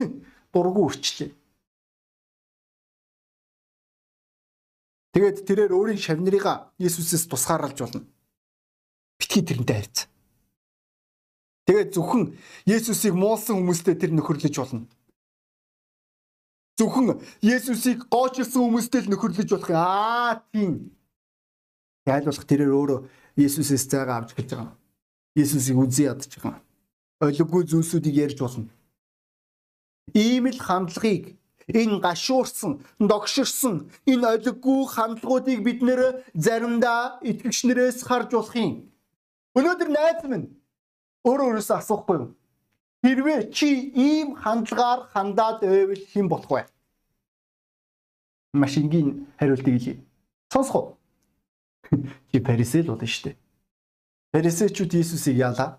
Дургу 0.52 0.86
үрчлээ. 0.86 1.32
Тэгээд 5.14 5.46
тэрээр 5.46 5.72
өөрийн 5.72 6.00
шавнырыгаа 6.02 6.74
Иесусээс 6.78 7.30
тусгаарлаж 7.30 7.78
болно. 7.78 8.02
Битгий 9.18 9.46
тэрнтэй 9.46 9.78
харьцаа. 9.78 10.10
Тэгээд 11.64 11.94
зөвхөн 11.94 12.34
Есүсийг 12.66 13.14
муулсан 13.14 13.56
хүмүүстэй 13.56 13.94
тэр 13.94 14.12
нөхөрлөж 14.12 14.54
болно. 14.58 14.84
Зөвхөн 16.74 17.22
Есүсийг 17.38 18.10
гоочилсан 18.10 18.62
хүмүүстэй 18.66 19.06
л 19.06 19.10
нөхөрлөж 19.14 19.46
болох 19.46 19.70
юм. 19.70 19.78
Аа 19.78 20.42
тийм. 20.50 20.90
Болох 22.02 22.46
тэрээр 22.50 22.74
өөрөө 22.74 22.98
Есүсээс 23.38 23.86
зайгаа 23.86 24.26
авч 24.26 24.34
гэж 24.34 24.48
байгаа. 24.58 24.74
Есүсийг 25.38 25.78
үзий 25.78 26.10
ядж 26.10 26.26
байгаа. 26.34 26.58
Ойлггүй 27.22 27.62
зүйлсүүдийг 27.70 28.16
ярьж 28.26 28.38
болно. 28.42 28.66
Ийм 30.18 30.50
л 30.50 30.58
хандлагыг 30.58 31.38
энэ 31.70 32.02
гашуурсан, 32.02 32.82
догширсан 32.98 33.88
энэ 34.10 34.26
олиггүй 34.34 34.82
хандлагуудыг 34.90 35.62
бид 35.62 35.80
нэр 35.80 36.26
заримдаа 36.34 37.22
итгэгчнэрээс 37.22 38.02
харж 38.02 38.30
болох 38.34 38.54
юм. 38.58 38.90
Өнөөдөр 39.54 39.88
найз 39.94 40.20
минь 40.26 40.50
өөрөө 41.22 41.46
өөрөөсөө 41.54 41.76
асуухгүй 41.78 42.16
юу? 42.18 42.28
Хэрвээ 43.04 43.52
чи 43.52 43.92
ийм 43.92 44.32
хандлагаар 44.32 45.00
хандаад 45.12 45.60
байвал 45.60 46.04
хэн 46.12 46.26
болох 46.28 46.50
вэ? 46.50 46.62
Машингийн 48.56 49.28
хариултыг 49.38 49.74
хэлье. 49.76 50.00
Сонсох 50.48 50.74
уу? 50.76 50.86
Чи 52.32 52.40
Парисэл 52.40 52.88
болно 52.88 53.04
шүү 53.04 53.24
дээ. 53.28 53.36
Парисечүүд 54.32 54.94
Иесусыг 54.96 55.36
яалаа. 55.36 55.76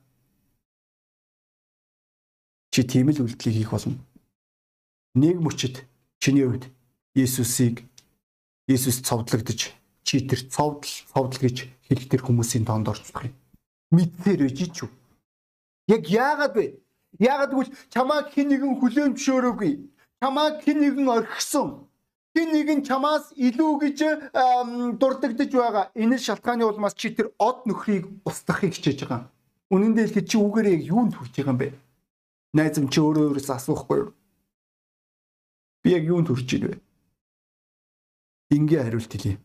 Чи 2.70 2.84
тийм 2.86 3.10
л 3.10 3.24
үйлдэлийг 3.24 3.56
хийх 3.58 3.72
болно 3.74 3.98
нэг 5.16 5.40
мөчид 5.40 5.88
чиний 6.20 6.44
хувьд 6.44 6.68
Иесусыг 7.16 7.88
Иесус 8.68 9.00
цовдлогдож 9.00 9.72
чи 10.04 10.16
тэр 10.28 10.42
цовдл 10.52 10.92
цовдл 11.14 11.40
гэж 11.40 11.58
хэлэх 11.88 12.08
тэр 12.12 12.22
хүмүүсийн 12.22 12.68
тоонд 12.68 12.92
орцох 12.92 13.24
юм. 13.24 13.34
Мэдсээр 13.96 14.44
үжиж 14.44 14.84
юу? 14.84 14.92
Яг 15.88 16.04
яагаад 16.12 16.54
вэ? 16.60 16.66
Яагаад 17.20 17.52
гэвэл 17.52 17.72
чамайг 17.90 18.28
хэн 18.34 18.48
нэгэн 18.52 18.74
хүлээн 18.80 19.16
зөвшөөрөөгүй. 19.16 19.74
Чамайг 20.20 20.56
хэн 20.64 20.78
нэгэн 20.84 21.08
орхисон. 21.08 21.88
Хэн 22.36 22.50
нэгэн 22.52 22.82
чамаас 22.84 23.32
илүү 23.36 23.72
гэж 23.80 24.00
дурддагдж 25.00 25.52
байгаа. 25.56 25.86
Энэ 25.96 26.20
шалтгааны 26.20 26.68
улмаас 26.68 26.94
чи 27.00 27.16
тэр 27.16 27.32
од 27.40 27.64
нөхрийг 27.64 28.12
устгахыг 28.28 28.76
хичээж 28.76 29.08
байгаа. 29.08 29.32
Үнэн 29.72 29.96
дээр 29.96 30.12
чи 30.28 30.36
үгээр 30.36 30.68
яг 30.76 30.82
юунд 30.84 31.16
хүрч 31.16 31.34
байгаа 31.40 31.56
юм 31.56 31.60
бэ? 31.64 31.70
Найзам 32.54 32.92
чи 32.92 33.00
өөрөө 33.00 33.32
өөрөөсөө 33.32 33.56
асуухгүй 33.56 33.98
юу? 34.04 34.12
Би 35.84 35.96
яг 35.96 36.04
юунд 36.04 36.28
хүрч 36.28 36.50
ийн 36.60 36.66
вэ? 36.68 36.76
Ингээ 38.52 38.84
хариулт 38.84 39.12
хэлье. 39.12 39.40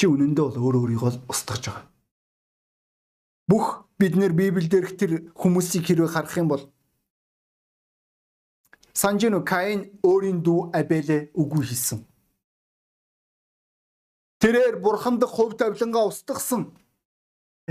Чи 0.00 0.04
үнэндээ 0.08 0.44
бол 0.48 0.58
өөр 0.64 0.76
өөрийгөө 0.80 1.28
устгаж 1.28 1.62
байгаа. 1.68 1.84
Бүх 3.44 3.89
бид 4.00 4.16
нэр 4.16 4.32
Библиэлд 4.32 4.96
тэр 4.96 5.12
хүмүүсийг 5.36 5.84
хэрвээ 5.84 6.10
харах 6.10 6.36
юм 6.40 6.48
бол 6.48 6.64
Санжино 8.96 9.44
Каин 9.44 10.00
өөрийн 10.02 10.40
дүү 10.42 10.74
Абелэ 10.74 11.18
үгүй 11.36 11.62
хийсэн. 11.68 12.00
Тэрээр 14.40 14.80
бурханд 14.82 15.22
хувь 15.28 15.54
тавилангаа 15.60 16.08
устгасан. 16.10 16.72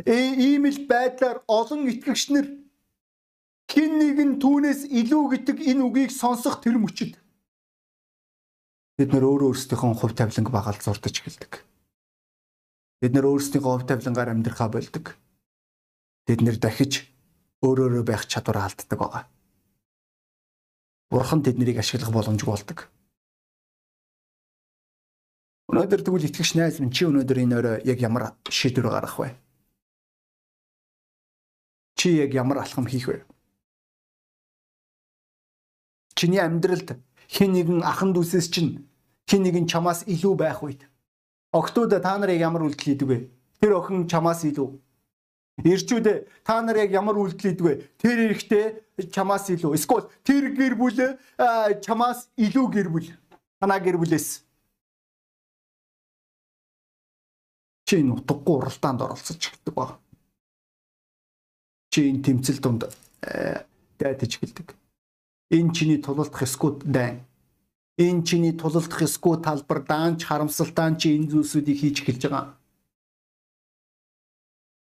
Э 0.05 0.15
ийм 0.37 0.69
л 0.69 0.79
байдлаар 0.87 1.43
олон 1.49 1.89
итгэгчнэр 1.91 2.47
хин 3.67 3.91
нэгэн 3.99 4.31
түүнээс 4.39 4.87
илүү 4.99 5.23
гэдэг 5.33 5.57
энэ 5.69 5.83
үгийг 5.83 6.11
сонсох 6.13 6.61
тэр 6.61 6.77
мөчид 6.79 7.17
бид 8.99 9.15
нөр 9.15 9.23
өөрөө 9.31 9.55
өөрсдийнхөө 9.55 9.95
хувь 9.95 10.15
тавиланг 10.19 10.49
багалд 10.51 10.83
зурдаж 10.83 11.23
эхэлдэг. 11.23 11.63
Бид 12.99 13.11
нөр 13.15 13.31
өөрсдийнхөө 13.31 13.71
хувь 13.79 13.87
тавилангаар 13.87 14.35
амьдрахаа 14.35 14.67
болдог. 14.67 15.15
Бид 16.29 16.45
нэр 16.45 16.61
дахиж 16.61 17.09
өөрөөрөө 17.65 18.05
байх 18.05 18.29
чадвараа 18.29 18.69
алддаг 18.69 18.99
байгаа. 19.01 19.23
Бурхан 21.09 21.41
тэднийг 21.41 21.81
ашиглах 21.81 22.13
боломжгүй 22.13 22.53
болдог. 22.53 22.85
Өнөөдөр 25.73 26.05
тэгвэл 26.05 26.29
итгэгч 26.29 26.53
найз 26.53 26.77
минь 26.77 26.93
чи 26.93 27.09
өнөөдөр 27.09 27.37
энэ 27.41 27.57
өрөө 27.57 27.75
яг 27.89 27.97
ямар 28.05 28.37
шийдвэр 28.45 28.93
гаргах 28.93 29.17
вэ? 29.17 29.33
Чи 31.97 32.13
яг 32.21 32.37
ямар 32.37 32.61
алхам 32.61 32.85
хийх 32.85 33.09
вэ? 33.09 33.25
Чиний 36.13 36.45
амьдралд 36.45 36.93
хэн 37.25 37.57
нэгэн 37.57 37.81
ахан 37.81 38.13
дүүсээс 38.13 38.53
чинь 38.53 38.85
хин 39.25 39.41
нэг 39.49 39.57
нь 39.65 39.69
чамаас 39.69 40.05
илүү 40.05 40.33
байх 40.37 40.61
үед 40.61 40.85
огтуд 41.49 41.89
та 41.89 42.21
нарыг 42.21 42.37
ямар 42.37 42.69
үйлдэл 42.69 42.85
хийдэг 42.85 43.07
вэ? 43.09 43.17
Тэр 43.61 43.81
охин 43.81 44.05
чамаас 44.05 44.45
илүү. 44.45 44.77
Ирчүүд 45.63 46.07
та 46.43 46.61
нар 46.61 46.77
яг 46.79 46.91
ямар 46.91 47.19
үйлдэл 47.19 47.55
хийдэг 47.55 47.65
вэ? 47.65 47.73
Тэр 47.99 48.31
эрэхтэй 48.31 48.65
чамаас 49.11 49.49
илүү. 49.51 49.75
Эсвэл 49.75 50.07
тэр 50.23 50.55
гэр 50.55 50.75
бүл 50.79 51.19
чамаас 51.83 52.31
илүү 52.39 52.65
гэр 52.71 52.87
бүл. 52.89 53.07
Танаа 53.59 53.79
гэр 53.83 53.99
бүлээс 53.99 54.43
чи 57.89 57.99
энэ 57.99 58.21
утгагүй 58.21 58.55
уралдаанд 58.55 59.01
оролцож 59.01 59.41
эхэлдэг 59.41 59.73
баг. 59.73 59.97
Чи 61.89 62.07
энэ 62.13 62.21
тэмцэл 62.21 62.61
дунд 62.61 62.85
дайтаж 63.97 64.31
эхэлдэг. 64.37 64.77
Энэ 65.49 65.73
чиний 65.73 65.97
тулалдах 65.97 66.45
скут 66.45 66.85
дайн 66.85 67.25
Энэ 67.99 68.23
чиний 68.23 68.53
тулалдах 68.55 69.01
эсгүй 69.03 69.43
талбар 69.43 69.83
даанч 69.83 70.23
харамсалтай 70.23 70.95
чи 70.95 71.19
энэ 71.19 71.35
зүйлсүүдийг 71.35 71.77
хийж 71.83 71.97
эхэлж 71.99 72.23
байгаа. 72.31 72.55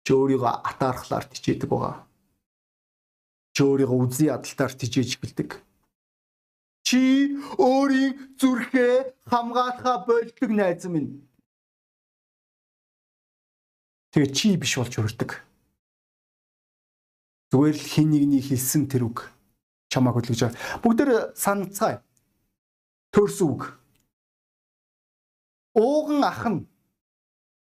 Чи 0.09 0.17
өөрийгөө 0.17 0.65
атаархлаар 0.65 1.25
тичээдэг 1.29 1.69
байгаа. 1.69 2.01
Чи 3.53 3.61
өөрийгөө 3.61 3.97
үзий 4.09 4.33
ядалтаар 4.33 4.73
тижээж 4.73 5.21
эхэлдэг. 5.21 5.61
Чи 6.81 7.37
өөрийн 7.61 8.33
зүрхээ 8.41 9.29
хамгаалахаа 9.29 10.09
болдог 10.09 10.49
найз 10.49 10.89
минь. 10.89 11.21
Тэгээ 14.17 14.33
чи 14.33 14.57
биш 14.57 14.81
болж 14.81 14.97
өртөг. 14.97 15.45
Зүгээр 17.53 17.77
л 17.77 17.89
хин 17.93 18.09
нэгний 18.09 18.41
хэлсэн 18.41 18.89
тэр 18.89 19.13
үг 19.13 19.29
чамааг 19.93 20.17
хөдөлгөж 20.17 20.41
байгаа. 20.41 20.81
Бүгдээр 20.81 21.37
санацгаая 21.37 22.01
төрс 23.13 23.45
үг. 23.45 23.77
Ууган 25.77 26.25
ах 26.25 26.41
нь 26.49 26.65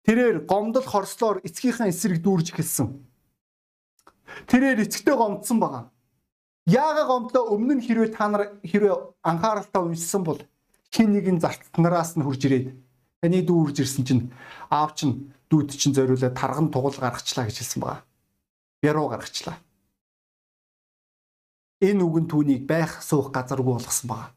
тэрээр 0.07 0.47
гомдол 0.47 0.87
хорслоор 0.87 1.41
эцгийнхээ 1.47 1.89
эсрэг 1.91 2.19
дүүрж 2.23 2.53
эхэлсэн. 2.53 2.89
Тэрээр 4.51 4.83
эцэгтэй 4.85 5.15
гомдсон 5.15 5.59
байгаа. 5.61 5.85
Яага 6.67 7.07
гомдлоо 7.07 7.55
өмнө 7.55 7.79
нь 7.79 7.85
хэрвээ 7.87 8.11
та 8.15 8.27
нар 8.31 8.59
хэрвээ 8.63 8.95
анхааралтай 9.23 9.83
уншсан 9.83 10.23
бол 10.25 10.41
хин 10.95 11.11
нэгэн 11.15 11.39
зартнараас 11.43 12.15
нь 12.17 12.23
хурж 12.23 12.43
ирээд 12.47 12.67
таны 13.23 13.43
дүү 13.43 13.59
үрж 13.71 13.77
ирсэн 13.83 14.05
чинь 14.07 14.23
аав 14.71 14.95
чинь 14.95 15.35
дүүд 15.51 15.75
чинь 15.75 15.95
зориулаад 15.95 16.39
тарган 16.39 16.71
тугал 16.71 16.95
гаргачлаа 16.95 17.47
гэж 17.47 17.57
хэлсэн 17.61 17.81
байгаа. 17.83 18.03
Яруу 18.83 19.07
гаргачлаа. 19.11 19.59
Энэ 21.83 22.03
үг 22.07 22.17
нь 22.23 22.31
түүнийг 22.31 22.63
байх 22.67 23.03
суух 23.03 23.35
газаргүй 23.35 23.75
болгосон 23.75 24.07
байгаа 24.11 24.31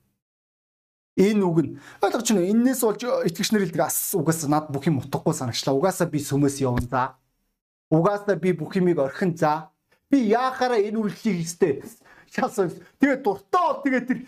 энэ 1.15 1.43
үг 1.43 1.57
нь 1.63 1.71
ойлгож 2.03 2.27
байна. 2.31 2.51
Эннээс 2.51 2.81
болж 2.83 3.01
итгэгч 3.03 3.49
нар 3.51 3.63
хэлдэг 3.63 3.83
ас 3.87 4.11
угаасаа 4.15 4.49
над 4.51 4.65
бүх 4.71 4.83
юм 4.87 4.99
утгагүй 4.99 5.33
санагчлаа. 5.33 5.75
Угаасаа 5.75 6.07
би 6.11 6.19
сүмээс 6.19 6.59
явна 6.59 6.83
за. 6.87 7.15
Угаасаа 7.89 8.35
би 8.35 8.51
бүх 8.51 8.75
юмыг 8.75 8.99
орхин 8.99 9.35
за. 9.35 9.71
Би 10.11 10.27
яахаараа 10.27 10.79
энэ 10.83 10.99
үйлчлийг 10.99 11.39
хийстэй. 11.39 11.83
Шалсан. 12.35 12.71
Тэгээ 12.99 13.23
дуртай 13.23 13.63
бол 13.63 13.81
тэгээ 13.83 14.03
тэр 14.03 14.19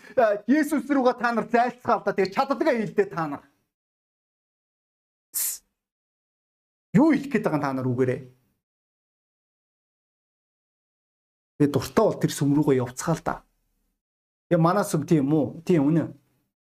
Есүс 0.48 0.88
рүүгээ 0.88 1.16
та 1.20 1.28
нар 1.32 1.46
зайлсгаал 1.52 2.02
да. 2.04 2.16
Тэгээ 2.16 2.32
чаддгаа 2.32 2.74
хэлдэ 2.74 3.04
та 3.12 3.24
нар. 3.28 3.42
Юу 6.96 7.12
хэлэх 7.12 7.28
гээд 7.28 7.44
байгаа 7.44 7.60
та 7.60 7.72
нар 7.76 7.84
үгээрээ. 7.84 8.20
Тэгээ 11.60 11.72
дуртай 11.74 12.04
бол 12.08 12.16
тэр 12.16 12.32
сүм 12.32 12.56
рүүгээ 12.56 12.80
явцгаал 12.80 13.20
да. 13.20 13.44
Тэгээ 14.48 14.64
манаас 14.64 14.94
юм 14.96 15.04
тийм 15.04 15.28
үү? 15.28 15.60
Тийм 15.68 15.84
үнэ. 15.92 16.04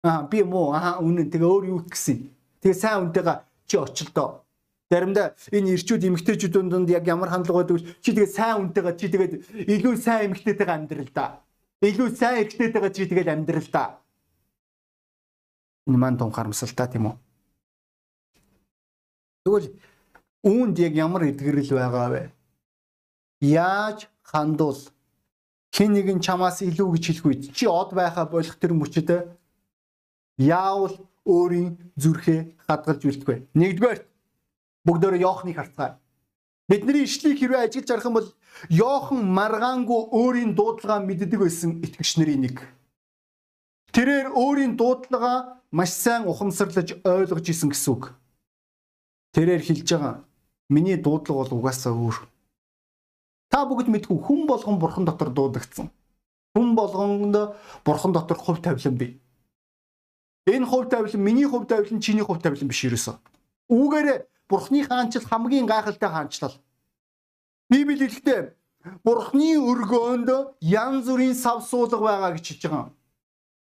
Аа 0.04 0.28
би 0.30 0.44
муу 0.44 0.74
аа 0.74 1.00
үнэн 1.02 1.32
тэгээ 1.32 1.50
өөр 1.50 1.66
юу 1.74 1.82
гэсэн. 1.90 2.30
Тэгээ 2.62 2.78
сайн 2.78 3.10
үнтэйгээ 3.10 3.38
чи 3.66 3.76
очилдоо. 3.78 4.46
Заримдаа 4.92 5.36
энэ 5.52 5.76
ирчүүд 5.76 6.08
эмгтээчүүдийн 6.08 6.70
дунд 6.70 6.90
яг 6.90 7.08
ямар 7.08 7.30
хандлага 7.30 7.66
байдаг 7.66 7.84
чи 8.00 8.14
тэгээ 8.14 8.32
сайн 8.32 8.72
үнтэйгээ 8.72 8.96
чи 8.96 9.08
тэгээд 9.12 9.34
илүү 9.68 9.96
сайн 10.00 10.32
эмгтээтэйгээ 10.32 10.78
амьдрал 10.78 11.12
да. 11.12 11.26
Илүү 11.84 12.08
сайн 12.16 12.48
эмгтээтэйгээ 12.48 12.94
чи 12.96 13.04
тэгээд 13.10 13.34
амьдрал 13.34 13.70
да. 13.74 14.00
Энэ 15.88 15.98
маань 15.98 16.18
том 16.18 16.32
харамсалтай 16.32 16.88
тийм 16.88 17.12
үү? 17.12 17.16
Тэгвэл 19.44 19.68
үүнд 20.48 20.76
яг 20.80 20.94
ямар 20.96 21.24
эдгэрэл 21.36 21.76
байгаа 21.76 22.08
вэ? 22.12 22.24
Яаж 23.44 24.08
хандвал 24.24 24.80
хэн 25.76 25.92
нэгэн 25.96 26.20
чамаас 26.24 26.64
илүү 26.64 26.88
гэж 26.96 27.04
хэлэхгүй 27.08 27.36
чи 27.52 27.68
од 27.68 27.92
байхаа 27.92 28.28
болох 28.28 28.56
тэр 28.56 28.72
мөчөд 28.72 29.37
яавал 30.38 30.96
өөрийн 31.26 31.78
зүрхээ 31.98 32.40
хадгалж 32.66 33.02
үлдэх 33.04 33.28
вэ? 33.28 33.36
Нэгдүгээр 33.54 34.00
бүгдөө 34.86 35.20
Йоханыг 35.20 35.58
харцгаая. 35.58 36.00
Бидний 36.70 37.04
ишлийг 37.04 37.40
хэрвээ 37.40 37.68
ажиглаж 37.68 37.92
арах 37.92 38.08
юм 38.08 38.18
бол 38.18 38.30
Йохан 38.70 39.20
маргаангүй 39.24 40.02
өөрийн 40.12 40.52
дуудлагаа 40.56 41.00
мэддэг 41.00 41.40
байсан 41.40 41.80
итгэгч 41.84 42.18
нарын 42.18 42.42
нэг. 42.44 42.58
Тэрээр 43.96 44.36
өөрийн 44.36 44.76
дуудлагаа 44.76 45.64
маш 45.72 45.92
сайн 45.96 46.28
ухамсарлаж 46.28 47.00
ойлгож 47.04 47.46
исэн 47.50 47.72
гэсэн 47.72 47.92
үг. 47.94 48.04
Тэрээр 49.34 49.64
хэлж 49.64 49.88
байгаа 49.92 50.24
миний 50.70 50.98
дуудлага 50.98 51.48
бол 51.48 51.58
угаасаа 51.60 51.94
өөр. 51.94 52.18
Та 53.48 53.64
бүгд 53.64 53.88
мэдгүй 53.88 54.18
хүн 54.20 54.48
болгон 54.48 54.80
бурхан 54.80 55.06
дотор 55.08 55.32
дуудагдсан. 55.32 55.88
Хүн 56.56 56.76
болгонд 56.76 57.36
бурхан 57.86 58.12
дотор 58.12 58.38
хувь 58.38 58.62
тавилан 58.62 58.98
бий. 58.98 59.22
Энэ 60.48 60.66
хувь 60.66 60.90
тавилан 60.90 61.22
миний 61.22 61.46
хувь 61.46 61.68
тавилан 61.68 62.00
чиний 62.00 62.24
хувь 62.24 62.42
тавилан 62.42 62.68
биш 62.72 62.84
ерөөсөө. 62.88 63.16
Үүгээр 63.68 64.08
Бурхны 64.48 64.80
хаанчл 64.88 65.28
хамгийн 65.28 65.68
гайхалтай 65.68 66.10
хаанчлал. 66.10 66.56
Библи 67.70 68.08
хэлэхдээ 68.08 68.56
Бурхны 69.04 69.60
өргөөнд 69.60 70.30
янз 70.62 71.06
бүрийн 71.12 71.36
сав 71.36 71.68
суулга 71.68 72.00
байгаа 72.00 72.32
гэж 72.40 72.46
хэлж 72.48 72.64
байгаа. 72.64 72.92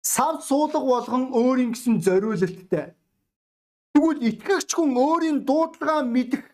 Сав 0.02 0.44
суулга 0.46 0.78
болгон 0.78 1.34
өөрийн 1.34 1.74
гэсэн 1.74 1.98
зориулалттай. 2.06 2.94
Тэгвэл 3.90 4.22
итгэгч 4.28 4.70
хүн 4.70 4.94
өөрийн 4.94 5.38
дуудлагаа 5.42 6.06
мэдэх, 6.06 6.44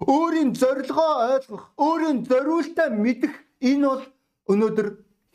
өөрийн 0.00 0.56
зорилгоо 0.56 1.12
ойлгох, 1.36 1.64
өөрийн 1.76 2.24
зориултаа 2.24 2.88
мэдэх 2.88 3.34
энэ 3.60 3.86
бол 3.90 4.04
өнөөдөр 4.48 4.88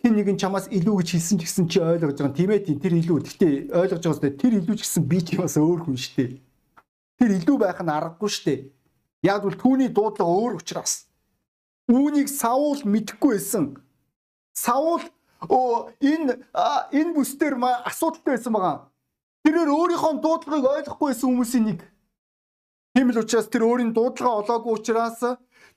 хин 0.08 0.16
нэгэн 0.16 0.40
чамаас 0.40 0.72
илүү 0.72 1.04
гэж 1.04 1.10
хэлсэн 1.20 1.38
ч 1.38 1.44
гэсэн 1.44 1.66
чи 1.68 1.80
ойлгож 1.84 2.16
байгаа. 2.16 2.38
Тийм 2.40 2.52
ээ 2.56 2.64
тийм 2.64 2.80
тэр 2.80 2.94
илүү. 2.96 3.18
Гэтэ 3.28 3.48
ойлгож 3.76 4.04
байгаа 4.08 4.20
сте 4.24 4.32
тэр 4.40 4.54
илүү 4.64 4.76
ч 4.80 4.82
гэсэн 4.88 5.04
би 5.04 5.20
ч 5.20 5.36
бас 5.36 5.60
өөр 5.60 5.84
хүн 5.84 6.00
шүү 6.00 6.16
дээ. 6.16 6.32
Тэр 7.20 7.32
илүү 7.44 7.58
байх 7.60 7.80
нь 7.84 7.92
аргагүй 7.92 8.30
шүү 8.32 8.46
дээ. 8.48 8.60
Яг 9.28 9.44
бол 9.44 9.58
түүний 9.60 9.92
дуудлага 9.92 10.32
өөр 10.32 10.64
учраас. 10.64 11.12
Үүнийг 11.92 12.32
Саул 12.32 12.80
мэдэхгүй 12.88 13.36
байсан. 13.36 13.66
Саул 14.56 15.04
оо 15.52 15.92
энэ 16.00 16.40
энэ 16.96 17.12
бүсдэр 17.12 17.60
асуудалтай 17.84 18.40
байсан 18.40 18.54
байгаа. 18.56 18.88
Тэрээр 19.44 19.70
өөрийнхөө 19.76 20.14
дуудлагыг 20.24 20.66
ойлгохгүй 20.72 21.08
байсан 21.12 21.28
хүмүүсийн 21.28 21.66
нэг. 21.68 21.80
Тийм 22.96 23.12
л 23.12 23.20
учраас 23.20 23.52
тэр 23.52 23.68
өөрийн 23.68 23.92
дуудлага 23.92 24.40
олоогүй 24.42 24.74
учраас 24.80 25.20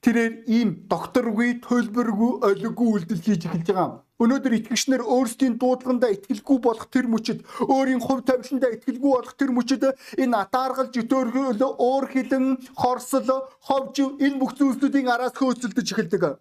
тэрээр 0.00 0.48
ийм 0.48 0.88
докторгүй, 0.88 1.60
төлбөргүй, 1.66 2.32
олиггүй 2.48 2.88
үйлдэл 2.94 3.20
хийж 3.20 3.44
эхэлж 3.44 3.68
байгаа. 3.74 4.09
Өнөөдөр 4.20 4.52
итгэгчнэр 4.52 5.00
өөрсдийн 5.00 5.56
дуудлагандаа 5.56 6.12
итгэлгүй 6.12 6.58
болох 6.60 6.92
тэр 6.92 7.08
мөчөд, 7.08 7.40
өөрийн 7.64 8.04
хувь 8.04 8.20
тавиландаа 8.28 8.76
итгэлгүй 8.76 9.12
болох 9.16 9.32
тэр 9.32 9.50
мөчөд 9.56 9.96
энэ 10.20 10.36
атааргалж 10.44 10.92
өтөөргөл, 10.92 11.64
уур 11.80 12.04
хилэн, 12.12 12.60
хорсол, 12.76 13.48
ховж 13.64 13.96
энэ 14.20 14.36
бүх 14.36 14.60
зүйлсүүдийн 14.60 15.08
араас 15.08 15.32
хөөцөлдөж 15.40 15.88
эхэлдэг. 15.88 16.36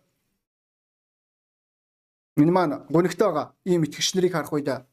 Энэ 2.44 2.52
маань 2.52 2.84
гонигтой 2.92 3.28
байгаа 3.32 3.48
ийм 3.64 3.88
итгэгчнэрийг 3.88 4.36
харах 4.36 4.52
үед 4.52 4.84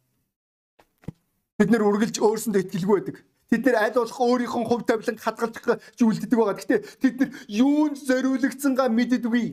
бид 1.59 1.71
нэр 1.71 1.87
үргэлж 1.91 2.23
өөрсөндөө 2.23 2.63
итгэлгүй 2.63 2.97
байдаг. 3.03 3.17
Тэд 3.51 3.63
нэр 3.67 3.77
аль 3.79 3.95
болох 3.95 4.19
өөрийнхөө 4.19 4.63
хувь 4.67 4.85
тавиланг 4.87 5.21
хадгалж 5.23 5.55
зүйлддэг 5.99 6.39
байгаа. 6.39 6.59
Гэхдээ 6.59 6.81
тэд 7.03 7.15
нар 7.19 7.31
юунд 7.47 7.97
зориулагдсангаа 8.03 8.89
мэддэггүй. 8.91 9.47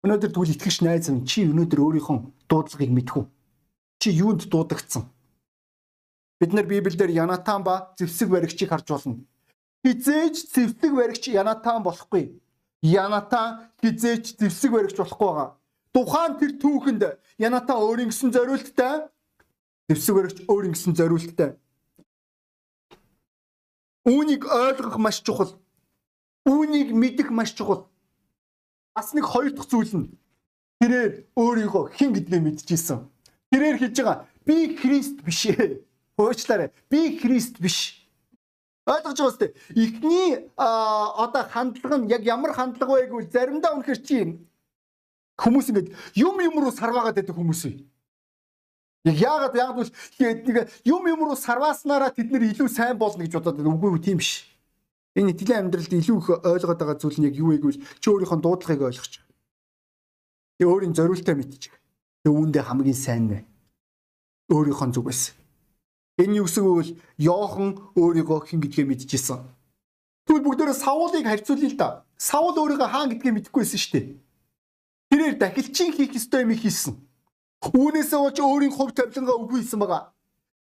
Өнөөдөр 0.00 0.32
тэгвэл 0.32 0.54
итгэж 0.56 0.80
найз 0.80 1.12
минь 1.12 1.28
чи 1.28 1.44
өнөөдөр 1.44 1.80
өөрийнхөө 1.84 2.18
дуудлагыг 2.48 2.88
мэдэх 2.88 3.16
үү? 3.20 3.26
Чи 4.00 4.08
юунд 4.16 4.48
дуудагдсан? 4.48 5.04
Бид 6.40 6.56
нар 6.56 6.64
Библиэлд 6.64 7.12
Янатан 7.12 7.60
ба 7.60 7.92
зэвсэг 8.00 8.32
баригчийг 8.32 8.72
харж 8.72 8.88
болно. 8.88 9.20
Хизээж 9.84 10.56
зэвсэг 10.56 10.96
баригч 10.96 11.28
Янатан 11.28 11.84
болохгүй. 11.84 12.32
Янатан 12.80 13.68
хизээж 13.84 14.40
зэвсэг 14.40 14.72
баригч 14.72 14.96
болохгүй 14.96 15.28
байгаа. 15.28 15.48
Тухайн 15.92 16.32
тэр 16.40 16.52
түүхэнд 16.56 17.02
Янатан 17.36 17.84
өөрийн 17.84 18.08
гэсэн 18.08 18.32
зориулттай 18.32 19.04
зэвсэг 19.92 20.14
баригч 20.16 20.38
өөрийн 20.48 20.72
гэсэн 20.72 20.96
зориулттай. 20.96 21.60
Үүнийг 24.08 24.48
ойлгох 24.48 24.96
маш 24.96 25.20
чухал. 25.20 25.60
Үүнийг 26.48 26.96
мэдэх 26.96 27.28
маш 27.28 27.52
чухал 27.52 27.89
бас 29.00 29.16
нэг 29.16 29.24
хоёр 29.24 29.52
дахь 29.56 29.68
зүйл 29.72 29.96
нь 29.96 30.08
тэрээр 30.80 31.32
өөрийгөө 31.32 31.96
хэн 31.96 32.12
гэдгээ 32.12 32.40
мэдчихсэн. 32.44 33.00
Тэрээр 33.48 33.76
хэлж 33.80 33.96
байгаа 33.96 34.28
би 34.44 34.76
Христ 34.76 35.24
биш 35.24 35.48
ээ. 35.48 35.80
Хөөчлаарай. 36.20 36.68
Би 36.92 37.16
Христ 37.16 37.56
биш. 37.64 38.04
Ойлгож 38.84 39.16
байгаа 39.16 39.32
үстэй. 39.32 39.50
Эхний 39.72 40.52
одоо 40.56 41.42
хандлага 41.48 41.96
нь 41.96 42.10
яг 42.12 42.22
ямар 42.28 42.52
хандлага 42.52 42.92
вэ 43.00 43.08
гэвэл 43.08 43.32
заримдаа 43.32 43.72
үнэхэр 43.80 44.00
чи 44.04 44.36
хүмүүс 45.40 45.72
ингэж 45.72 45.86
юм 46.20 46.36
юм 46.44 46.60
руу 46.60 46.72
сарваагаад 46.72 47.16
байдаг 47.16 47.36
хүмүүс 47.36 47.62
үү? 47.64 47.80
Яг 49.08 49.16
яагаад 49.16 49.54
яг 49.56 49.72
бол 49.76 49.90
нэг 50.20 50.68
юм 50.84 51.02
юм 51.08 51.20
руу 51.24 51.36
сарвааснараа 51.36 52.12
тэд 52.12 52.28
нэр 52.28 52.52
илүү 52.52 52.68
сайн 52.68 53.00
болно 53.00 53.24
гэж 53.24 53.32
бодоод 53.40 53.56
байгаа. 53.56 53.76
Үгүй 53.80 54.00
тийм 54.04 54.20
биш. 54.20 54.44
Энэ 55.18 55.34
итгэлийн 55.34 55.66
амьдралд 55.66 55.90
илүү 55.90 56.18
их 56.22 56.28
ойлгоод 56.46 56.78
байгаа 56.78 56.98
зүйл 57.02 57.18
нь 57.18 57.26
яг 57.26 57.34
юу 57.34 57.50
вэ 57.50 57.58
гэвэл 57.58 57.82
чи 57.98 58.06
өөрийнхөө 58.10 58.38
дуудлагыг 58.38 58.82
ойлгож. 58.86 59.12
Тэгээ 60.58 60.70
өөрийн 60.70 60.94
зориултаа 60.94 61.34
мэдчих. 61.34 61.74
Тэгээ 62.22 62.36
үүндээ 62.38 62.62
хамгийн 62.62 62.94
сайн 62.94 63.24
нэ. 63.26 63.38
Өөрийнхөө 64.54 64.94
зүгээс. 64.94 65.22
Энэ 66.22 66.38
юу 66.38 66.46
гэсэн 66.46 66.62
үг 66.62 66.76
вэ? 66.78 66.84
Йохан 67.26 67.68
өөрийгөө 67.98 68.38
хэн 68.46 68.60
гэдгээ 68.62 68.86
мэдчихсэн. 68.86 69.40
Тэгвэл 70.30 70.46
бүгдээрээ 70.46 70.76
Саулыг 70.78 71.26
харьцуулъя 71.26 71.70
л 71.72 71.80
да. 71.80 71.88
Саул 72.14 72.54
өөрийгөө 72.54 72.86
хаан 72.86 73.10
гэдгээ 73.10 73.34
мэдэхгүйсэн 73.34 73.80
шүү 73.82 73.92
дээ. 73.98 74.06
Тэрээр 75.10 75.34
дахилчин 75.42 75.90
хийх 75.90 76.14
ёстой 76.14 76.46
юм 76.46 76.54
хийсэн. 76.54 76.94
Үүнээсээ 77.66 78.20
болж 78.20 78.38
өөрийн 78.38 78.70
хувь 78.70 78.94
тавилангаа 78.94 79.36
үгүй 79.42 79.58
хийсэн 79.64 79.80
байгаа. 79.82 80.14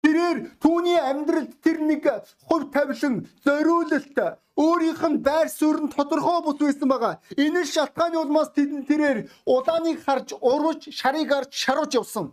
Тэрээр 0.07 0.39
түүний 0.63 1.03
амьдралд 1.03 1.59
тэр 1.67 1.83
нэг 1.83 2.07
хувь 2.47 2.71
тавилан 2.71 3.27
зориулалт 3.43 4.39
өөрийнх 4.55 5.03
нь 5.03 5.19
байр 5.19 5.51
суурь 5.51 5.83
нь 5.83 5.91
тодорхой 5.91 6.47
бус 6.47 6.63
байсан 6.63 6.87
байгаа. 6.87 7.19
Энэ 7.35 7.67
шалтгааны 7.67 8.15
улмаас 8.23 8.55
тэдэн 8.55 8.87
тэрээр 8.87 9.27
улааныг 9.51 9.99
харж 10.07 10.39
урууж, 10.39 10.95
шарыг 10.95 11.27
харж 11.27 11.51
шаруулж 11.51 11.93
явсан. 11.99 12.31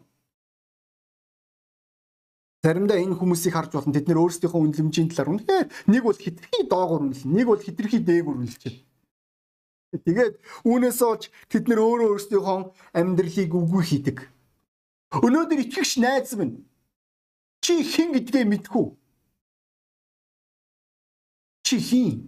Заримдаа 2.61 3.01
энэ 3.01 3.17
хүмүүсийг 3.17 3.57
харж 3.57 3.73
болно. 3.73 3.89
Тэд 3.89 4.05
нэр 4.05 4.21
өөрсдийнхөө 4.21 4.61
үнэлэмжийн 4.69 5.09
талаар 5.09 5.33
үнэхээр 5.33 5.67
нэг 5.89 6.01
бол 6.05 6.19
хитрхи 6.21 6.69
доогуур 6.69 7.09
үнэлнэ, 7.09 7.33
нэг 7.41 7.47
бол 7.49 7.57
хитрхи 7.57 7.97
дээгүүр 8.05 8.37
үнэлж 8.37 8.61
байна. 8.69 8.85
Тэгээд 9.97 10.35
үүнээс 10.61 10.99
олж 11.01 11.33
тэд 11.49 11.65
нэр 11.65 11.81
өөрөө 11.81 12.09
өөрсдийнхөө 12.21 12.59
амьдралыг 13.01 13.51
үгүй 13.57 13.81
хийдэг. 13.81 14.17
Өнөөдөр 15.25 15.59
итгэгч 15.65 15.97
найз 15.97 16.37
минь 16.37 16.61
чи 17.63 17.79
хэн 17.81 18.11
гэдгээ 18.13 18.45
мэдхүү. 18.51 18.85
Чи 21.63 21.75
хэн? 21.79 22.27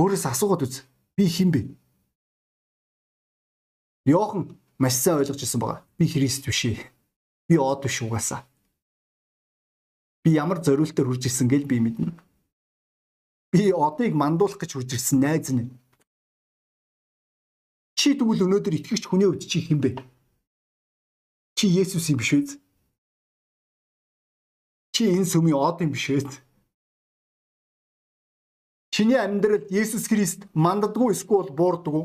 Өөрөөс 0.00 0.24
асуугаад 0.32 0.64
үз. 0.64 0.88
Би 1.16 1.28
хэн 1.28 1.52
бэ? 1.52 1.60
Йохан 4.08 4.56
маш 4.80 4.96
сайн 4.96 5.20
ойлгож 5.20 5.44
ирсэн 5.44 5.60
байгаа. 5.60 5.84
Би 6.00 6.08
Христ 6.08 6.48
биш 6.48 6.64
ээ. 6.64 6.80
Би 7.48 7.60
од 7.60 7.84
биш 7.84 8.00
угаасаа 8.00 8.48
би 10.24 10.30
ямар 10.36 10.60
зориултаар 10.62 11.08
хурж 11.08 11.26
ирсэн 11.26 11.48
гэж 11.48 11.64
би 11.64 11.80
мэднэ. 11.80 12.12
Би 13.52 13.72
одыг 13.72 14.14
мандуулах 14.14 14.60
гэж 14.60 14.76
хурж 14.76 14.92
ирсэн 14.92 15.20
найз 15.20 15.48
нь. 15.48 15.72
Чи 17.96 18.14
тэгвэл 18.16 18.44
өнөөдөр 18.44 18.76
итгэгч 18.76 19.08
хүний 19.08 19.28
үед 19.28 19.48
чи 19.48 19.64
хэн 19.64 19.80
бэ? 19.80 19.96
Чи 21.56 21.68
Есүс 21.72 22.12
юм 22.12 22.20
биш 22.20 22.32
үү? 22.36 22.44
Чи 25.00 25.08
энэ 25.08 25.24
сүмийн 25.24 25.56
од 25.56 25.80
юм 25.80 25.96
биш 25.96 26.12
үү? 26.12 26.28
Чиний 28.92 29.16
амьдралд 29.16 29.72
Есүс 29.72 30.04
Христ 30.12 30.44
мандадгүй 30.52 31.16
эсвэл 31.16 31.48
буурдаггүй? 31.56 32.04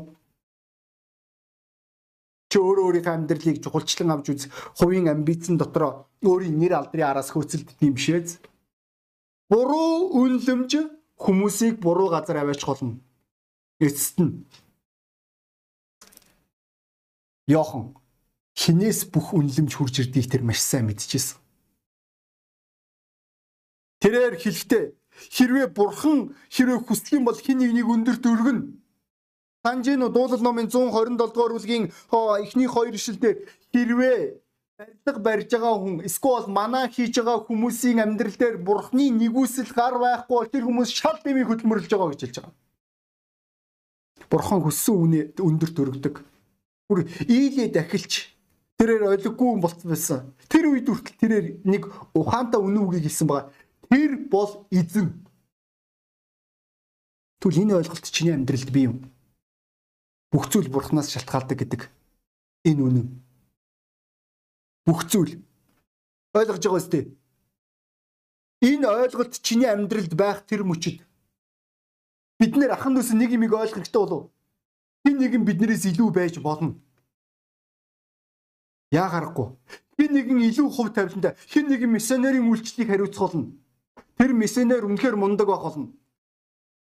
Чи 2.48 2.56
өөрөө 2.56 2.84
өөрийнхөө 2.88 3.16
амьдралыг 3.20 3.60
чухалчлан 3.60 4.16
авч 4.16 4.26
үз. 4.32 4.48
Хувийн 4.80 5.12
амбицэн 5.12 5.60
дотор 5.60 6.08
өөрийн 6.24 6.56
нэр 6.56 6.72
алдрын 6.72 7.04
араас 7.12 7.36
хөөцөлддөг 7.36 7.84
юм 7.84 8.00
бишээз. 8.00 8.40
Буруу 9.52 10.16
үнлэмж 10.16 10.72
хүмүүсийг 11.20 11.84
буруу 11.84 12.08
газар 12.08 12.40
аваач 12.40 12.64
болно. 12.64 12.96
Эцэст 13.76 14.24
нь 14.24 14.48
Йохан 17.44 17.92
хинээс 18.56 19.12
бүх 19.12 19.36
үнлэмж 19.36 19.72
хурж 19.76 20.00
ирдгийг 20.00 20.32
тэр 20.32 20.48
маш 20.48 20.64
сайн 20.64 20.88
мэдчихсэн. 20.88 21.44
Тэрээр 24.06 24.38
хэлэхдээ 24.38 24.84
хэрвээ 25.34 25.66
бурхан 25.74 26.30
хэрвээ 26.54 26.78
хүсэх 26.86 27.18
юм 27.18 27.26
бол 27.26 27.34
хин 27.34 27.58
нэгнийг 27.58 27.90
өндөрт 27.90 28.22
өргөнө 28.22 28.70
Санжино 29.66 30.08
дуулал 30.14 30.38
номын 30.46 30.70
127 30.70 31.18
дугаар 31.18 31.52
бүлгийн 31.58 31.90
эхний 32.38 32.70
хоёр 32.70 32.94
ишлэлдэр 32.94 33.36
хэрвээ 33.74 34.18
барилга 34.78 35.18
барьж 35.26 35.50
байгаа 35.50 35.74
хүн 35.82 35.96
эсвэл 36.06 36.46
манаа 36.46 36.86
хийж 36.86 37.18
байгаа 37.18 37.42
хүмүүсийн 37.50 37.98
амьдрал 37.98 38.36
дээр 38.38 38.56
бурхны 38.62 39.10
нэгүсэл 39.10 39.74
гар 39.74 39.98
байхгүй 39.98 40.36
бол 40.38 40.52
тэр 40.54 40.64
хүмүүс 40.70 40.90
шал 40.94 41.18
дэмий 41.24 41.42
хөдөлмөрлөж 41.48 41.90
байгаа 41.90 42.10
гэж 42.14 42.20
хэлж 42.22 42.36
байгаа. 42.38 42.54
Бурхан 44.30 44.60
хүссэн 44.62 44.94
үнэ 45.02 45.20
өндөрт 45.34 45.76
өргөдөг. 45.82 46.14
Бүр 46.86 46.98
ийлээ 47.26 47.74
дахилч 47.74 48.36
тэрээр 48.78 49.02
ойлгогүй 49.16 49.48
юм 49.50 49.60
болцсон 49.64 49.90
байсан. 49.90 50.20
Тэр 50.46 50.70
үед 50.70 50.86
хүртэл 50.86 51.20
тэрээр 51.24 51.46
нэг 51.64 51.82
ухаантай 52.14 52.60
үнэн 52.60 52.84
үгийг 52.86 53.08
хэлсэн 53.08 53.26
байгаа. 53.26 53.50
Тэр 53.90 54.28
бол 54.30 54.66
эзэн. 54.70 55.12
Түл 57.40 57.60
энэ 57.62 57.76
ойлголт 57.78 58.06
чиний 58.10 58.34
амьдралд 58.34 58.70
бий 58.70 58.88
юм 58.90 59.16
бүх 60.36 60.52
зүйл 60.52 60.68
бурхнаас 60.68 61.08
шалтгаалдаг 61.12 61.58
гэдэг 61.64 61.82
энэ 62.68 62.82
үнэн. 62.82 63.08
Бүх 64.84 65.08
зүйл 65.08 65.40
ойлгож 66.36 66.60
байгаа 66.60 66.76
үстэй. 66.76 67.04
Энэ 68.60 68.84
ойлголт 68.84 69.40
чиний 69.40 69.70
амьдралд 69.70 70.12
байх 70.12 70.44
тэр 70.44 70.60
мөчөд 70.68 71.00
бид 72.36 72.52
нэр 72.52 72.76
ахан 72.76 72.92
дүүс 72.92 73.16
нэг 73.16 73.32
юмыг 73.32 73.56
ойлгох 73.56 73.80
хэрэгтэй 73.80 74.02
болов. 74.02 74.28
Хин 75.08 75.16
нэгэн 75.24 75.48
биднээс 75.48 75.88
илүү 75.88 76.08
байж 76.12 76.36
болно. 76.36 76.76
Яа 78.92 79.08
гарахгүй. 79.08 79.56
Хин 79.96 80.12
нэгэн 80.12 80.44
илүү 80.52 80.68
хувь 80.68 80.92
тавилантай, 80.92 81.32
хин 81.48 81.72
нэгэн 81.72 81.96
миссионерийн 81.96 82.44
үйлчлэлийг 82.44 82.90
хариуцах 82.92 83.32
болно. 83.32 83.56
Тэр 84.16 84.32
миссионер 84.32 84.84
үнэхээр 84.84 85.16
мундаг 85.16 85.46
байх 85.46 85.62
болно. 85.62 85.92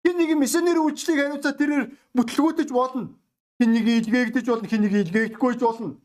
Хин 0.05 0.17
нэгэн 0.17 0.39
миссионерийн 0.39 0.85
үйлчлэлийг 0.85 1.25
хариуцаа 1.25 1.53
тэрээр 1.57 1.85
бүтлгүүдэж 2.13 2.69
болно. 2.71 3.17
Хин 3.59 3.73
нэг 3.73 3.85
илгээгдэж 3.87 4.45
болно, 4.45 4.67
хин 4.69 4.81
нэг 4.85 4.93
илгээгдэхгүй 4.93 5.57
болно. 5.57 5.97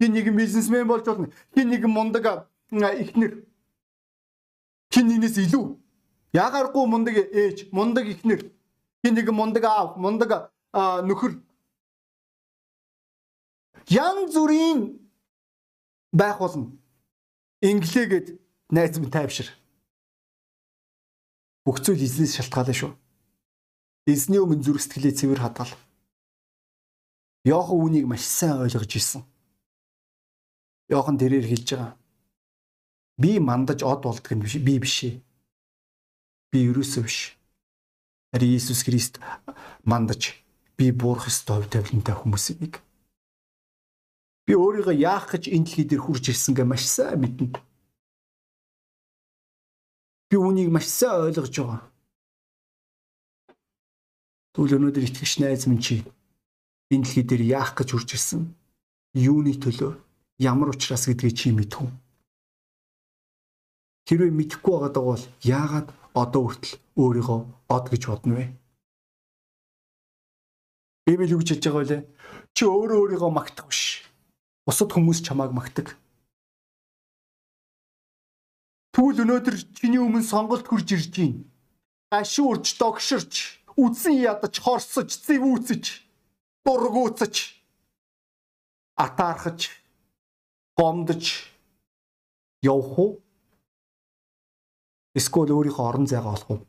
Хин 0.00 0.12
нэг 0.14 0.30
бизнесмен 0.30 0.86
болж 0.86 1.04
болно. 1.06 1.28
Хин 1.54 1.68
нэг 1.68 1.84
мундаг 1.86 2.48
ихнэр. 2.70 3.44
Хин 4.94 5.06
нэгнээс 5.08 5.36
илүү. 5.50 5.76
Ягаргүй 6.32 6.86
мундаг 6.86 7.16
ээж, 7.18 7.68
мундаг 7.72 8.06
ихнэр. 8.06 8.50
Хин 9.04 9.14
нэг 9.14 9.28
мундаг 9.30 9.64
аав, 9.64 9.98
мундаг 9.98 10.52
нөхөр. 10.72 11.42
Ян 13.90 14.30
зүрийн 14.30 14.98
байх 16.12 16.38
болно. 16.38 16.70
Инглигээд 17.60 18.38
найз 18.70 18.98
минь 18.98 19.10
тайвшир. 19.10 19.50
Бүх 21.62 21.78
зүйл 21.78 22.02
эзнээс 22.02 22.36
шалтгаалаа 22.42 22.74
шүү. 22.74 22.92
Эзний 24.10 24.42
өмнө 24.42 24.66
зүрх 24.66 24.82
сэтгэлээ 24.82 25.14
цэвэр 25.14 25.40
хадгал. 25.42 25.70
Йохан 27.46 27.78
үүнийг 27.78 28.06
маш 28.10 28.26
сайн 28.26 28.58
ойлгож 28.66 28.90
ирсэн. 28.90 29.22
Йохан 30.90 31.18
тэрээр 31.22 31.46
хэлж 31.46 31.68
байгаа. 31.70 31.94
Би 33.22 33.38
мандаж 33.38 33.86
од 33.86 34.02
болдг 34.02 34.26
юм 34.34 34.42
биш 34.42 34.58
би 34.58 34.74
биш 34.82 34.96
ээ. 35.06 35.22
Би 36.50 36.58
ерөөсөө 36.66 37.02
биш. 37.06 37.38
Харин 38.34 38.50
Иесус 38.50 38.82
Христ 38.82 39.22
мандаж 39.86 40.34
би 40.74 40.90
буурах 40.90 41.30
ёстой 41.30 41.62
хувь 41.62 41.70
тавилантай 41.70 42.16
хүмүүсийн 42.18 42.58
нэг. 42.58 42.82
Би 44.46 44.58
өөрийгөө 44.58 44.98
яах 44.98 45.30
гэж 45.30 45.46
энэ 45.46 45.66
дэлхий 45.66 45.86
дээр 45.86 46.02
хурж 46.02 46.24
ирсэн 46.26 46.58
гэ 46.58 46.66
маш 46.66 46.82
сайн 46.90 47.22
мэднэ. 47.22 47.54
Би 50.32 50.40
үүнийг 50.40 50.72
маш 50.72 50.88
сайн 50.88 51.28
ойлгож 51.28 51.52
байгаа. 51.52 51.80
Түл 54.56 54.80
өнөөдөр 54.80 55.04
итгэж 55.04 55.44
найз 55.44 55.68
минь 55.68 55.84
чи 55.84 56.00
энэ 56.88 57.04
дэлхий 57.04 57.24
дээр 57.28 57.42
яах 57.52 57.76
гэж 57.76 57.92
үрж 57.92 58.16
ирсэн? 58.16 58.48
Юуны 59.12 59.52
төлөө? 59.60 59.92
Ямар 60.40 60.72
учраас 60.72 61.04
гэдгийг 61.04 61.36
чи 61.36 61.52
мэдв. 61.52 61.84
Хэрвээ 64.08 64.32
мэдэхгүй 64.32 64.72
байгаа 64.72 65.04
бол 65.04 65.24
яагаад 65.44 65.92
одоо 66.16 66.42
хүртэл 66.48 66.80
өөрийгөө 66.96 67.40
од 67.68 67.84
гэж 67.92 68.02
бодно 68.08 68.32
вэ? 68.40 68.46
Библи 71.04 71.28
юу 71.28 71.44
гэж 71.44 71.60
хэлж 71.60 71.64
байгаа 71.68 71.84
вэ? 71.92 72.08
Чи 72.56 72.64
өөрөө 72.64 73.20
өөрийгөө 73.20 73.30
магтах 73.36 73.68
биш. 73.68 74.08
Бусад 74.64 74.96
хүмүүс 74.96 75.20
чамааг 75.28 75.52
магтаг. 75.52 75.92
Тэгвэл 78.92 79.24
өнөөдөр 79.24 79.56
чиний 79.72 80.00
өмнө 80.04 80.20
сонголт 80.20 80.68
хурж 80.68 80.92
ирж 80.92 81.08
байна. 81.16 81.48
Гашуурч, 82.12 82.76
догширч, 82.76 83.64
үдсэн 83.80 84.20
ядаж, 84.20 84.54
хорсож, 84.60 85.08
зэвүүцэж 85.16 85.84
дургуутсаж 86.64 87.34
атаархаж 89.00 89.72
гомдож 90.76 91.24
явах 92.60 92.98
уу? 93.00 93.10
Эсвэл 95.16 95.56
өөрийнхөө 95.56 95.88
орон 95.88 96.06
зайгаа 96.06 96.36
олох 96.36 96.50
уу? 96.52 96.60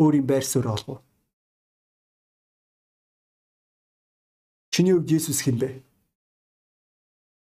Өөрийн 0.00 0.24
байр 0.24 0.44
суурь 0.48 0.72
олох 0.72 0.88
уу? 0.88 1.00
Чиний 4.72 4.96
хувьд 4.96 5.12
Есүс 5.12 5.44
хэн 5.44 5.60
бэ? 5.60 5.84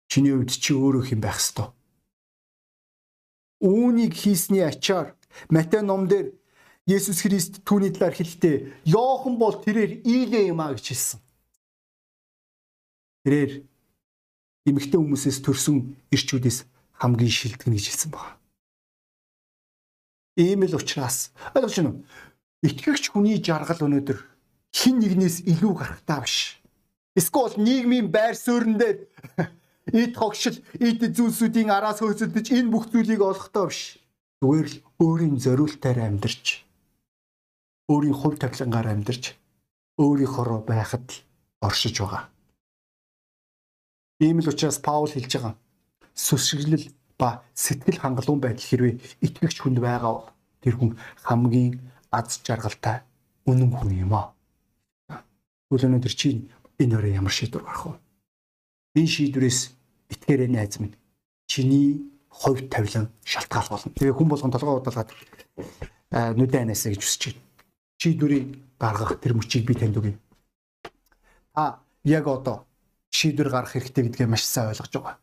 Чиний 0.08 0.32
хувьд 0.32 0.56
чи 0.56 0.72
өөрөө 0.72 1.04
хэн 1.04 1.20
байх 1.20 1.36
ёстой? 1.36 1.77
Үүнийг 3.60 4.14
хийсний 4.14 4.62
ачаар 4.62 5.14
Матай 5.50 5.82
ном 5.82 6.08
дээр 6.08 6.34
Есүс 6.88 7.20
Христ 7.20 7.60
түүний 7.68 7.92
талаар 7.92 8.16
хэлэхдээ 8.16 8.88
Йохан 8.88 9.36
бол 9.36 9.60
тэрээр 9.60 10.06
ийлээ 10.08 10.50
юм 10.50 10.64
а 10.64 10.72
гэж 10.72 10.86
хэлсэн. 10.88 11.20
Тэрээр 13.28 13.52
эмэгтэй 14.64 14.96
хүмүүсээс 14.96 15.38
төрсөн 15.44 15.94
ирчүүдээс 16.08 16.64
хамгийн 16.96 17.34
шилдэг 17.34 17.68
гэж 17.68 17.86
хэлсэн 17.92 18.10
байна. 18.14 18.40
Ийм 20.38 20.64
л 20.64 20.78
учраас 20.78 21.34
ойлгож 21.52 21.74
байна 21.76 21.90
уу? 21.92 22.04
Итгэгч 22.64 23.04
хүний 23.10 23.36
жаргал 23.42 23.84
өнөөдөр 23.84 24.18
хин 24.72 25.02
нэгнээс 25.02 25.44
илүү 25.50 25.72
гарахтаа 25.76 26.22
биш. 26.22 26.62
Эсвэл 27.18 27.58
нийгмийн 27.58 28.08
байр 28.08 28.38
суурин 28.38 28.78
дээр 28.78 29.10
эд 29.92 30.14
хогшил, 30.16 30.58
эд 30.78 31.00
зүйлсүүдийн 31.16 31.70
араас 31.72 32.00
хөөцөлдөж 32.00 32.46
энэ 32.52 32.72
бүх 32.72 32.90
зүйлийг 32.92 33.22
олохдоо 33.22 33.68
биш. 33.68 33.98
Зүгээр 34.40 34.68
л 34.68 34.76
өөрийн 35.02 35.36
зориултаар 35.40 35.98
амьдарч 36.04 36.64
өөрийн 37.88 38.16
хувь 38.16 38.38
тавилангаар 38.38 38.92
амьдарч 38.92 39.34
өөрийнхөө 39.98 40.62
байхад 40.68 41.06
оршиж 41.60 41.96
байгаа. 42.00 42.28
Ийм 44.20 44.38
л 44.40 44.50
учраас 44.50 44.78
Паул 44.78 45.10
хэлж 45.10 45.32
байгаа. 45.34 45.54
Сүсгэлэл 46.14 46.90
ба 47.18 47.42
сэтгэл 47.54 48.02
хангалуун 48.02 48.40
байдал 48.42 48.66
хэрвээ 48.68 48.94
итгэгч 49.26 49.58
хүнд 49.62 49.78
байгаа 49.82 50.30
тэр 50.62 50.74
хүн 50.78 50.98
хамгийн 51.22 51.80
аз 52.10 52.38
жаргалтай 52.46 53.02
үнэн 53.46 53.70
хүн 53.74 53.90
юм 54.04 54.12
аа. 54.14 54.34
Тэгвэл 55.66 55.86
өнөөдөр 55.88 56.14
чи 56.14 56.50
энэ 56.78 56.94
өрөө 56.98 57.12
ямар 57.18 57.34
шийдвэр 57.34 57.64
гарах 57.64 57.84
вэ? 57.86 57.94
Энэ 58.98 59.12
шийдвэрээс 59.14 59.60
итгээрэй 60.08 60.48
найз 60.48 60.78
минь. 60.80 60.96
Чиний 61.46 62.10
хувь 62.28 62.68
тавилан 62.68 63.08
шалтгаал 63.24 63.68
болно. 63.70 63.92
Тэгээ 63.92 64.14
хүн 64.16 64.28
болгон 64.28 64.50
толгой 64.50 64.80
удалгаад 64.80 65.10
нүдэн 66.10 66.68
анасаа 66.68 66.92
гэж 66.92 67.02
үсэж 67.02 67.22
байна. 67.32 67.42
Шийдвэрийг 67.98 68.46
гаргах 68.78 69.20
тэр 69.20 69.34
мөчийг 69.34 69.66
би 69.66 69.74
танд 69.74 69.96
өгье. 69.96 70.18
А 71.54 71.80
яг 72.04 72.26
одоо 72.26 72.66
шийдвэр 73.10 73.50
гаргах 73.50 73.72
хэрэгтэй 73.72 74.04
гэдгээ 74.06 74.28
маш 74.28 74.44
сайн 74.44 74.70
ойлгож 74.70 74.92
байгаа. 74.92 75.16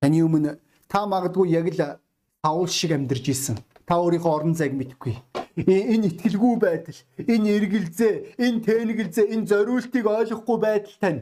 Таны 0.00 0.22
өмнө 0.24 0.58
та 0.88 1.06
магадгүй 1.06 1.50
яг 1.50 1.68
л 1.72 2.00
Паул 2.42 2.66
шиг 2.66 2.90
амьдарч 2.90 3.30
исэн. 3.30 3.62
Та 3.86 4.02
өөрийнхөө 4.02 4.34
орон 4.34 4.54
зайг 4.58 4.74
мэдгүй 4.74 5.14
энэ 5.56 6.08
итгэлгүй 6.08 6.56
байдал, 6.56 7.00
энэ 7.20 7.48
эргэлзээ, 7.60 8.14
энэ 8.40 8.60
тэнэгэлзээ, 8.64 9.26
энэ 9.36 9.46
зориултыг 9.46 10.06
ойлгохгүй 10.06 10.58
байдал 10.58 10.96
тань 11.00 11.20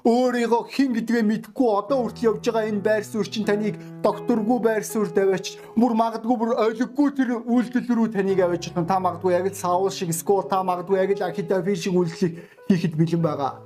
өөрийгөө 0.00 0.62
хин 0.72 0.96
гэдгээ 0.96 1.22
мэдгүй 1.28 1.68
одоо 1.76 2.08
хүртэл 2.08 2.40
явж 2.40 2.44
байгаа 2.48 2.70
энэ 2.72 2.80
байр 2.80 3.04
суурь 3.04 3.28
чинь 3.28 3.44
таныг 3.44 3.76
докторгүй 4.00 4.58
байр 4.64 4.84
суурь 4.84 5.12
даваач 5.12 5.60
мөр 5.76 5.92
магадгүй 5.92 6.36
бүр 6.40 6.56
ойлгохгүй 6.56 7.08
тэр 7.20 7.30
үйлдэл 7.44 7.84
рүү 7.84 8.08
таныг 8.16 8.40
аваач 8.40 8.72
та 8.72 8.96
магадгүй 8.96 9.36
яг 9.36 9.52
л 9.52 9.60
саул 9.60 9.92
шиг 9.92 10.16
скол 10.16 10.48
та 10.48 10.64
магадгүй 10.64 10.96
яг 11.04 11.10
л 11.20 11.28
ахитафи 11.28 11.76
шиг 11.76 11.92
үйлдэлийг 12.00 12.32
хийхэд 12.72 12.96
бэлэн 12.96 13.20
байгаа. 13.20 13.60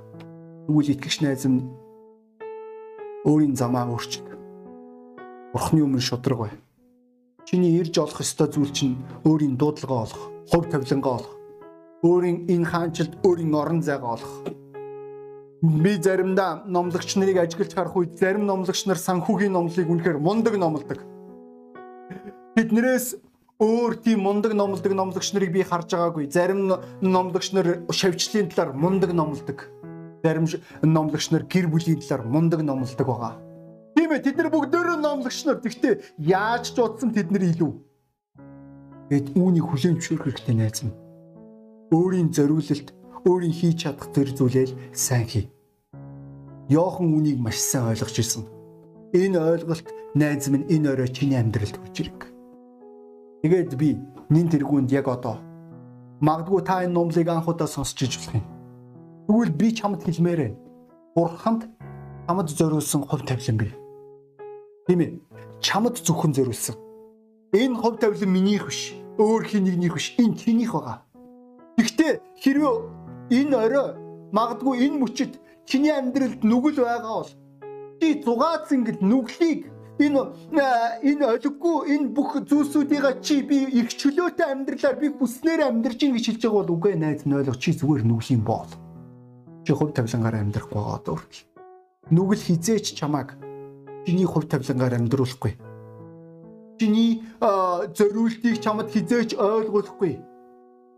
Тэгвэл 0.67 0.91
итгэгч 0.91 1.23
найз 1.23 1.47
нь 1.47 1.63
өөрийн 3.23 3.55
замаа 3.55 3.87
өөрчилж 3.95 4.35
Бурхны 5.55 5.87
өмнө 5.87 6.03
шудраг 6.03 6.39
бай. 6.39 6.51
Чиний 7.47 7.79
ирж 7.79 7.95
олох 8.03 8.19
ёстой 8.19 8.51
зүйл 8.51 8.75
чинь 8.75 8.99
өөрийн 9.23 9.55
дуудлагаа 9.55 10.03
олох, 10.03 10.23
хувь 10.51 10.67
тавилангаа 10.67 11.13
олох. 11.23 11.33
Өөрийн 12.03 12.43
энэ 12.51 12.67
хаанчилд 12.67 13.13
өөрийн 13.23 13.55
орон 13.55 13.79
зайгаа 13.79 14.19
олох. 14.19 14.33
Би 15.61 15.95
заримдаа 16.01 16.63
номлогч 16.67 17.15
нарыг 17.15 17.37
ажиглаж 17.37 17.73
харах 17.73 17.95
үед 17.95 18.19
зарим 18.19 18.45
номлогч 18.45 18.85
нар 18.85 18.99
санхүүгийн 18.99 19.55
номлыг 19.55 19.87
үнэхээр 19.87 20.19
мундаг 20.19 20.57
номлодог. 20.59 20.99
Тэднэрээс 22.55 23.15
өөр 23.59 23.95
тийм 24.03 24.19
мундаг 24.27 24.53
номлодог 24.53 24.91
номлогч 24.91 25.31
нарыг 25.33 25.51
би 25.55 25.63
харж 25.63 25.95
байгаагүй. 25.95 26.27
Зарим 26.29 26.75
номлогч 27.01 27.53
нар 27.55 27.87
шавьчлалын 27.89 28.51
талаар 28.51 28.75
мундаг 28.75 29.13
номлодог. 29.15 29.71
Зарим 30.23 30.45
номлогч 30.83 31.31
нар 31.31 31.43
гэр 31.47 31.67
бүлийн 31.71 32.03
талаар 32.03 32.27
мундаг 32.27 32.61
номлодог 32.61 33.07
байгаа. 33.07 33.33
Тийм 33.95 34.11
ээ 34.11 34.23
тэд 34.27 34.37
нар 34.37 34.51
бүгдөө 34.51 34.99
номлогч 34.99 35.45
нар. 35.47 35.63
Гэхдээ 35.63 36.19
яаж 36.19 36.75
ч 36.75 36.77
удсан 36.83 37.15
тэд 37.15 37.31
нар 37.31 37.47
илүү. 37.47 37.71
Гэт 39.09 39.37
үүнийг 39.37 39.65
хүлээн 39.69 40.01
зөвшөөрөх 40.01 40.25
хэрэгтэй 40.33 40.55
найз 40.57 40.83
минь. 40.83 40.97
Өөрийн 41.93 42.33
зориулалт, 42.33 42.89
өөрийн 43.25 43.53
хийж 43.53 43.83
чадах 43.83 44.13
тэр 44.13 44.29
зүйлээ 44.31 44.93
сайн 44.93 45.25
хий. 45.25 45.45
Йохан 46.69 47.09
үүнийг 47.13 47.41
маш 47.41 47.57
сайн 47.57 47.89
ойлгож 47.91 48.15
ирсэн. 48.15 48.43
Энэ 49.13 49.37
ойлголт 49.41 49.87
найз 50.15 50.47
минь 50.49 50.69
энэ 50.69 50.93
орой 50.93 51.09
чиний 51.09 51.37
амьдралд 51.37 51.77
хүрч 51.77 51.95
ирэг. 52.01 52.19
Тэгээд 53.43 53.71
би 53.75 53.97
нин 54.29 54.47
тэргуунд 54.49 54.89
яг 54.93 55.09
одоо 55.09 55.41
магадгүй 56.21 56.61
та 56.61 56.85
энэ 56.85 56.93
номлыг 56.93 57.27
анхудаа 57.27 57.67
сонсч 57.67 58.01
иж 58.05 58.13
болох 58.17 58.37
юм. 58.39 58.45
Тэгвэл 59.27 59.53
би 59.57 59.67
чамд 59.73 60.01
хэлмээрээ. 60.05 60.51
Бурханд 61.15 61.65
чамд 62.27 62.49
зориулсан 62.49 63.01
хувь 63.05 63.25
тавилан 63.25 63.57
бий 63.57 63.73
Тийм 64.87 64.99
ээ. 65.01 65.17
Чамд 65.61 65.97
зөвхөн 65.97 66.33
зориулсан. 66.37 66.75
Энэ 67.53 67.75
хувь 67.81 67.97
тавилан 67.97 68.29
минийх 68.29 68.69
биш. 68.69 68.93
Өөр 69.17 69.43
хин 69.49 69.65
нэгнийх 69.65 69.97
биш. 69.97 70.13
Энэ 70.21 70.37
чинийх 70.37 70.77
байгаа. 70.77 71.01
Гэхдээ 71.77 72.21
хэрвээ 72.37 72.73
энэ 73.29 73.55
орой 73.55 73.89
магадгүй 74.31 74.85
энэ 74.85 74.99
мөчид 75.01 75.33
чиний 75.65 75.91
амьдралд 75.91 76.41
нүгэл 76.43 76.83
байгаа 76.85 77.13
бол 77.21 77.31
чи 77.99 78.07
зугац 78.25 78.69
ингээд 78.75 79.01
нүглийг 79.01 79.61
энэ 79.99 80.19
энэ 81.09 81.25
олиггүй 81.33 81.77
энэ 81.93 82.11
бүх 82.11 82.43
зүйлсүүдийг 82.49 83.23
чи 83.23 83.41
би 83.41 83.63
их 83.79 83.95
чөлөөтэй 83.95 84.51
амьдралаар 84.51 84.97
би 84.99 85.07
хүснээр 85.09 85.61
амьдрж 85.71 85.99
ин 86.03 86.13
гэж 86.19 86.25
хэлж 86.27 86.41
байгаа 86.43 86.59
бол 86.61 86.75
үгүй 86.75 86.93
найз 86.99 87.23
нь 87.23 87.33
ойлгох 87.33 87.57
чи 87.63 87.71
зүгээр 87.71 88.03
нүглийн 88.03 88.43
боол. 88.43 88.71
Чи 89.63 89.71
хувь 89.73 89.95
тавилангаар 89.95 90.35
амьдрах 90.43 90.67
байгаа 90.69 90.99
одоо 90.99 91.15
хүртэл. 91.15 91.47
Нүгэл 92.11 92.43
хизээч 92.43 92.93
чамааг 92.99 93.39
чиний 94.05 94.27
хувь 94.27 94.51
тавилангаар 94.51 94.99
амьдруулахгүй. 94.99 95.53
Чиний 96.77 97.23
зориултыг 97.95 98.59
чамд 98.59 98.91
хизээч 98.91 99.39
ойлгуулахгүй. 99.39 100.19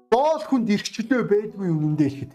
Боол 0.07 0.39
хүнд 0.39 0.71
эрхчлөө 0.71 1.21
байдгүй 1.27 1.67
үнэндээ 1.67 2.07
ихэд. 2.07 2.31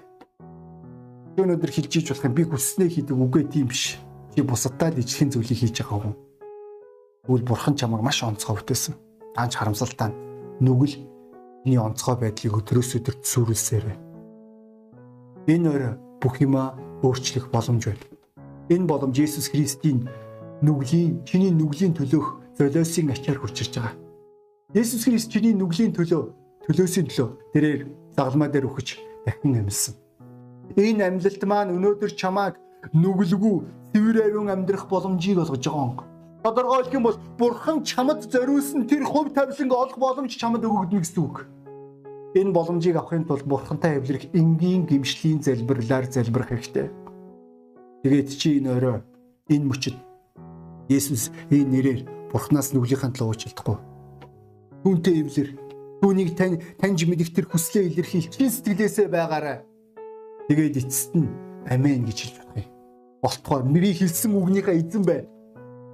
Өнөөдөр 1.41 1.71
хэлж 1.73 1.93
иж 1.97 2.07
болох 2.13 2.27
юм 2.29 2.35
би 2.37 2.45
хүснээ 2.45 2.89
хийдэг 2.93 3.17
үгүй 3.17 3.49
тийм 3.49 3.73
биш. 3.73 3.97
Чи 4.37 4.45
бусадтай 4.45 4.93
л 4.93 5.01
ижлэхэн 5.01 5.33
зүйлийг 5.33 5.57
хийж 5.57 5.81
байгаа 5.81 6.13
хүн. 6.13 6.17
Тэгвэл 7.25 7.49
бурхан 7.49 7.73
чамайг 7.73 8.05
маш 8.05 8.21
онцгой 8.21 8.61
бүтээсэн. 8.61 8.93
Даанч 9.33 9.57
харамсалтай 9.57 10.13
нүгэл 10.61 11.01
миний 11.65 11.81
онцгой 11.81 12.21
байдлыг 12.21 12.61
өдрөөс 12.61 13.01
өдөрт 13.01 13.25
сүрүүлсээр 13.25 13.85
байна. 13.89 14.05
Энэ 15.49 15.69
өрөө 15.73 15.93
бүх 16.21 16.45
юма 16.45 16.77
өөрчлөх 17.01 17.49
боломж 17.49 17.89
байна. 17.89 18.05
Энэ 18.69 18.85
боломж 18.85 19.17
Есүс 19.17 19.49
Христийн 19.49 20.05
нүглийн 20.61 21.25
чиний 21.25 21.49
нүглийн 21.49 21.97
төлөөх 21.97 22.61
золиосын 22.61 23.17
ачаар 23.17 23.41
хурж 23.41 23.65
ирж 23.65 23.81
байгаа. 23.81 23.97
Есүс 24.77 25.09
Христ 25.09 25.33
чиний 25.33 25.57
нүглийн 25.57 25.97
төлөө 25.97 26.42
төлөөсийн 26.67 27.07
төлөө 27.11 27.29
тэрээр 27.53 27.81
загалмаа 28.17 28.49
дээр 28.49 28.69
өгч 28.71 28.89
дахин 29.27 29.59
амьсан. 29.63 29.95
Энэ 30.77 31.05
амьлалт 31.09 31.43
маань 31.45 31.75
өнөөдөр 31.77 32.13
чамааг 32.15 32.55
нүгэлгүй 32.95 33.57
цэвэр 33.93 34.17
ариун 34.27 34.49
амьдрах 34.51 34.89
боломжийг 34.89 35.39
олгож 35.43 35.63
байгаа 35.67 35.87
юм. 35.87 35.99
Тодорхойлох 36.43 36.95
юм 36.95 37.03
бол 37.07 37.19
Бурхан 37.39 37.85
чамд 37.85 38.27
зориулсан 38.33 38.87
тэр 38.91 39.05
хувь 39.07 39.31
тавиланг 39.31 39.73
олох 39.73 39.99
боломж 39.99 40.33
чамд 40.35 40.65
өгөгдөнө 40.65 41.03
гэсэн 41.03 41.23
үг. 41.23 41.47
Энэ 42.35 42.51
боломжийг 42.57 42.97
авахын 42.97 43.29
тулд 43.29 43.45
Бурхантай 43.45 44.01
эвлэрэх 44.01 44.33
энгийн 44.33 44.87
гимшлийн 44.89 45.45
залбирлаар 45.45 46.11
залбирах 46.11 46.49
хэрэгтэй. 46.49 46.89
Тэгээд 48.03 48.29
чи 48.33 48.59
энэ 48.59 48.73
өрөө 48.75 48.97
энэ 49.53 49.69
мөчөд 49.69 49.97
Есүс 50.89 51.31
энэ 51.53 51.71
нэрээр 51.71 52.01
Бурханаас 52.33 52.73
нүглийнхэн 52.73 53.13
төлөө 53.13 53.29
уучлахгүй. 53.31 53.77
Түүнтэй 54.83 55.15
эвлэр 55.23 55.49
түүнийг 56.03 56.35
тань 56.35 56.59
таньж 56.83 57.07
мэдих 57.07 57.31
тэр 57.31 57.47
хүслээ 57.47 57.95
илэрхийлж 57.95 58.35
сэтгэлээсээ 58.43 59.07
байгаарай. 59.07 59.63
Тэгээд 60.51 60.83
эцэст 60.83 61.15
нь 61.15 61.31
амен 61.71 62.03
гэж 62.03 62.19
хэлж 62.27 62.37
юм. 62.43 62.67
Болтгоор 63.23 63.63
би 63.71 63.95
хэлсэн 63.95 64.35
үгнийхээ 64.35 64.83
эзэн 64.83 65.07
байна. 65.07 65.31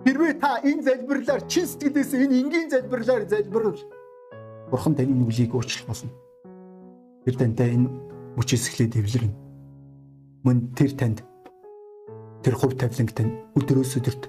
Хэрвээ 0.08 0.40
та 0.40 0.64
энэ 0.64 0.80
залбирлаар 0.88 1.44
чин 1.44 1.68
сэтгэлээсээ 1.68 2.24
энэ 2.24 2.40
энгийн 2.40 2.72
залбирлаар 2.72 3.28
залбирвал 3.28 3.76
Бурхан 4.72 4.96
таны 4.96 5.12
нүглийг 5.12 5.52
уучлах 5.52 5.84
болно. 5.84 6.08
Тэр 7.28 7.36
тантай 7.36 7.76
энэ 7.76 7.92
мөчөөс 8.40 8.64
эхлээд 8.64 8.96
эвлэрнэ. 8.96 9.36
Мөн 10.48 10.72
тэр 10.72 10.96
танд 10.96 11.20
тэр 12.40 12.56
хувь 12.56 12.80
тавиланг 12.80 13.12
тань 13.12 13.44
өдрөөс 13.60 13.92
өдөрт 14.00 14.24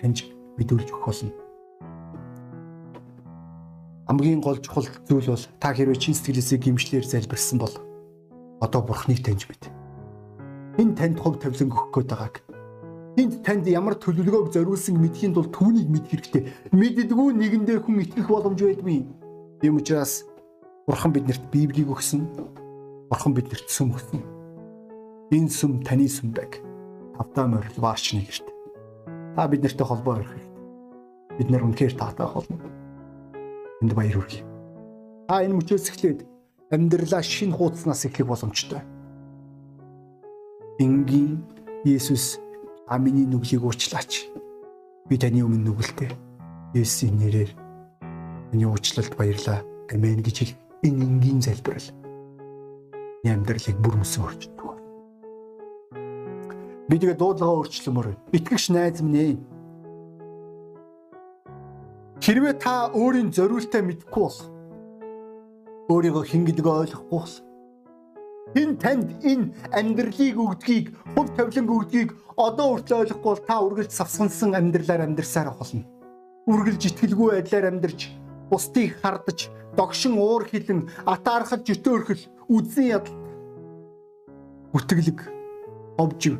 таньж 0.00 0.24
мэдүүлж 0.56 0.88
өгөх 0.88 1.04
болно. 1.04 1.49
Хамгийн 4.10 4.42
гол 4.42 4.58
чухал 4.58 4.90
зүйл 5.06 5.30
бол 5.30 5.46
та 5.62 5.70
хэрвээ 5.70 5.94
чин 5.94 6.18
сэтгэлээсээ 6.18 6.58
гимшлэр 6.58 7.06
залбирсан 7.06 7.62
бол 7.62 7.70
одоо 8.58 8.82
бурхныг 8.82 9.22
таньж 9.22 9.46
мэд. 9.46 9.70
Энэ 10.82 10.98
танд 10.98 11.22
хувь 11.22 11.38
тавилан 11.38 11.70
өгөх 11.70 11.94
гээд 11.94 12.10
байгааг. 12.10 12.34
Энд 13.14 13.46
танд 13.46 13.70
ямар 13.70 13.94
төлөвлөгөөг 13.94 14.50
зориулсан 14.50 14.98
мэдхийн 14.98 15.30
тулд 15.30 15.54
түүнийг 15.54 15.86
мэдэх 15.86 16.10
хэрэгтэй. 16.10 16.42
Мэддэггүй 16.74 17.38
нэгэндээ 17.38 17.78
хүн 17.86 18.02
итгэх 18.02 18.26
боломж 18.26 18.58
байдгүй. 18.58 19.06
Тийм 19.62 19.78
учраас 19.78 20.26
Бурхан 20.90 21.14
биднэрт 21.14 21.46
Библийг 21.54 21.94
өгсөн. 21.94 22.26
Бурхан 23.14 23.30
биднэрт 23.30 23.70
сүм 23.70 23.94
өгсөн. 23.94 24.26
Энэ 25.30 25.54
сүм 25.54 25.86
таны 25.86 26.10
сүм 26.10 26.34
байг. 26.34 26.58
Тавтаа 27.14 27.46
морил 27.46 27.78
ваарчны 27.78 28.26
гэрт 28.26 28.50
та 29.38 29.46
бид 29.46 29.62
нартай 29.62 29.86
холбоо 29.86 30.18
өрөх 30.18 30.34
хэрэгтэй. 30.34 31.38
Бид 31.38 31.48
нар 31.54 31.62
үнэхээр 31.62 31.94
таатай 31.94 32.26
холно. 32.26 32.79
Энд 33.80 33.96
баяр 33.96 34.20
хүргэе. 34.20 34.44
Та 35.28 35.40
энэ 35.40 35.56
мөчөөс 35.56 35.88
эхлээд 35.88 36.28
амьдралаа 36.68 37.24
шин 37.24 37.56
хуудаснаас 37.56 38.04
эхлэх 38.04 38.28
боломжтой. 38.28 38.84
Энгийн 40.76 41.40
Есүс 41.84 42.36
та 42.84 42.98
миний 43.00 43.24
нүглийг 43.24 43.64
уучлаач. 43.64 44.28
Би 45.08 45.16
таны 45.16 45.40
өмнө 45.40 45.64
нүгэлтэй. 45.64 46.12
Есүсийн 46.76 47.16
нэрээр 47.16 47.50
таны 48.52 48.64
уучлалд 48.68 49.16
баярлаа. 49.16 49.64
Амен 49.88 50.20
гэж 50.20 50.36
хэл 50.44 50.54
энэ 50.84 51.00
энгийн 51.00 51.40
залбирал. 51.40 51.88
Яа 53.24 53.32
амьдралыг 53.32 53.80
бүр 53.80 53.96
мөсөн 53.96 54.28
өөрчилдөг. 54.28 54.60
Би 56.84 56.98
тэгээ 56.98 57.16
дуудлагаа 57.16 57.64
өөрчлөмөр. 57.64 58.06
Итгэгч 58.34 58.74
найз 58.74 59.00
минь 59.00 59.16
ээ. 59.16 59.32
Хэрвээ 62.30 62.62
та 62.62 62.94
өөрийн 62.94 63.34
зориултаа 63.34 63.82
мэдэхгүй 63.82 64.22
бол 64.22 64.38
өөрийгөө 65.90 66.24
хэн 66.30 66.46
гэдгээ 66.46 66.76
ойлгохгүй 66.78 67.18
бол 67.18 67.34
Хин 68.54 68.78
танд 68.78 69.18
энэ 69.26 69.50
амьдралыг 69.74 70.38
өгдгийг, 70.38 70.94
хөв 71.18 71.26
тавиланг 71.34 71.70
өгдгийг 71.74 72.14
одоо 72.38 72.78
хүртэл 72.78 73.02
ойлгохгүй 73.02 73.30
бол 73.34 73.42
та 73.50 73.56
үргэлж 73.66 73.90
савсгансан 73.90 74.54
амьдралаар 74.54 75.10
амьдрсаар 75.10 75.50
болно. 75.58 75.82
Үргэлж 76.46 76.94
итгэлгүй 76.94 77.28
байдлаар 77.34 77.66
амьдарч, 77.74 78.14
бусдыг 78.46 78.94
хардаж, 79.02 79.50
догшин 79.74 80.14
уур 80.14 80.46
хилэн, 80.46 80.86
атаархал 81.10 81.66
жөтөөрхөл, 81.66 82.30
үзэн 82.46 82.94
ядалт 82.94 83.18
үтгэлэг 84.70 85.18
овжив. 85.98 86.38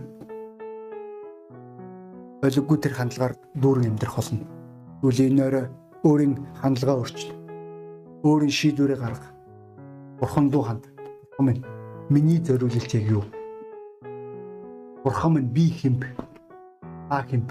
Ойлггүй 2.46 2.78
тэр 2.78 2.94
хандлагаар 2.94 3.34
дүүрэн 3.58 3.90
амьдрах 3.90 4.14
болно. 4.22 4.46
Тэгвэл 5.02 5.26
энэ 5.26 5.46
өрөө 5.50 5.79
өөрийн 6.04 6.34
хандлагаа 6.56 6.96
өөрчил. 6.96 7.32
Өөрийн 8.24 8.52
шийдвэрээ 8.52 8.96
гарга. 8.96 9.28
Бурхан 10.20 10.48
дуу 10.48 10.62
ханд. 10.64 10.88
Бурхан 11.36 11.46
минь 11.46 11.64
миний 12.08 12.40
зориулалт 12.40 12.92
яг 12.94 13.04
юу? 13.04 13.24
Бурхан 15.04 15.34
минь 15.34 15.52
би 15.52 15.68
хэмб? 15.68 16.04
Та 17.08 17.24
хэмб? 17.28 17.50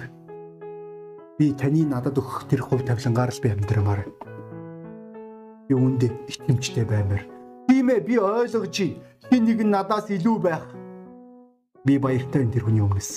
Би 1.38 1.54
таны 1.54 1.86
надад 1.86 2.18
өгөх 2.18 2.50
тэр 2.50 2.62
хувь 2.62 2.86
тавилангаар 2.86 3.30
л 3.30 3.42
би 3.42 3.50
амьдрамаар. 3.54 4.02
Би 5.70 5.74
үүндээ 5.78 6.12
итгэмжтэй 6.30 6.86
баймаар. 6.86 7.24
Тийм 7.70 7.90
ээ 7.90 8.02
би 8.02 8.18
ойлгож 8.18 8.78
хин 9.30 9.46
нэг 9.46 9.62
нь 9.62 9.74
надаас 9.74 10.10
илүү 10.10 10.38
байх. 10.42 10.66
Би 11.86 11.98
баяртай 11.98 12.44
энэ 12.46 12.54
тэр 12.54 12.66
хүний 12.66 12.82
өмнөс. 12.82 13.10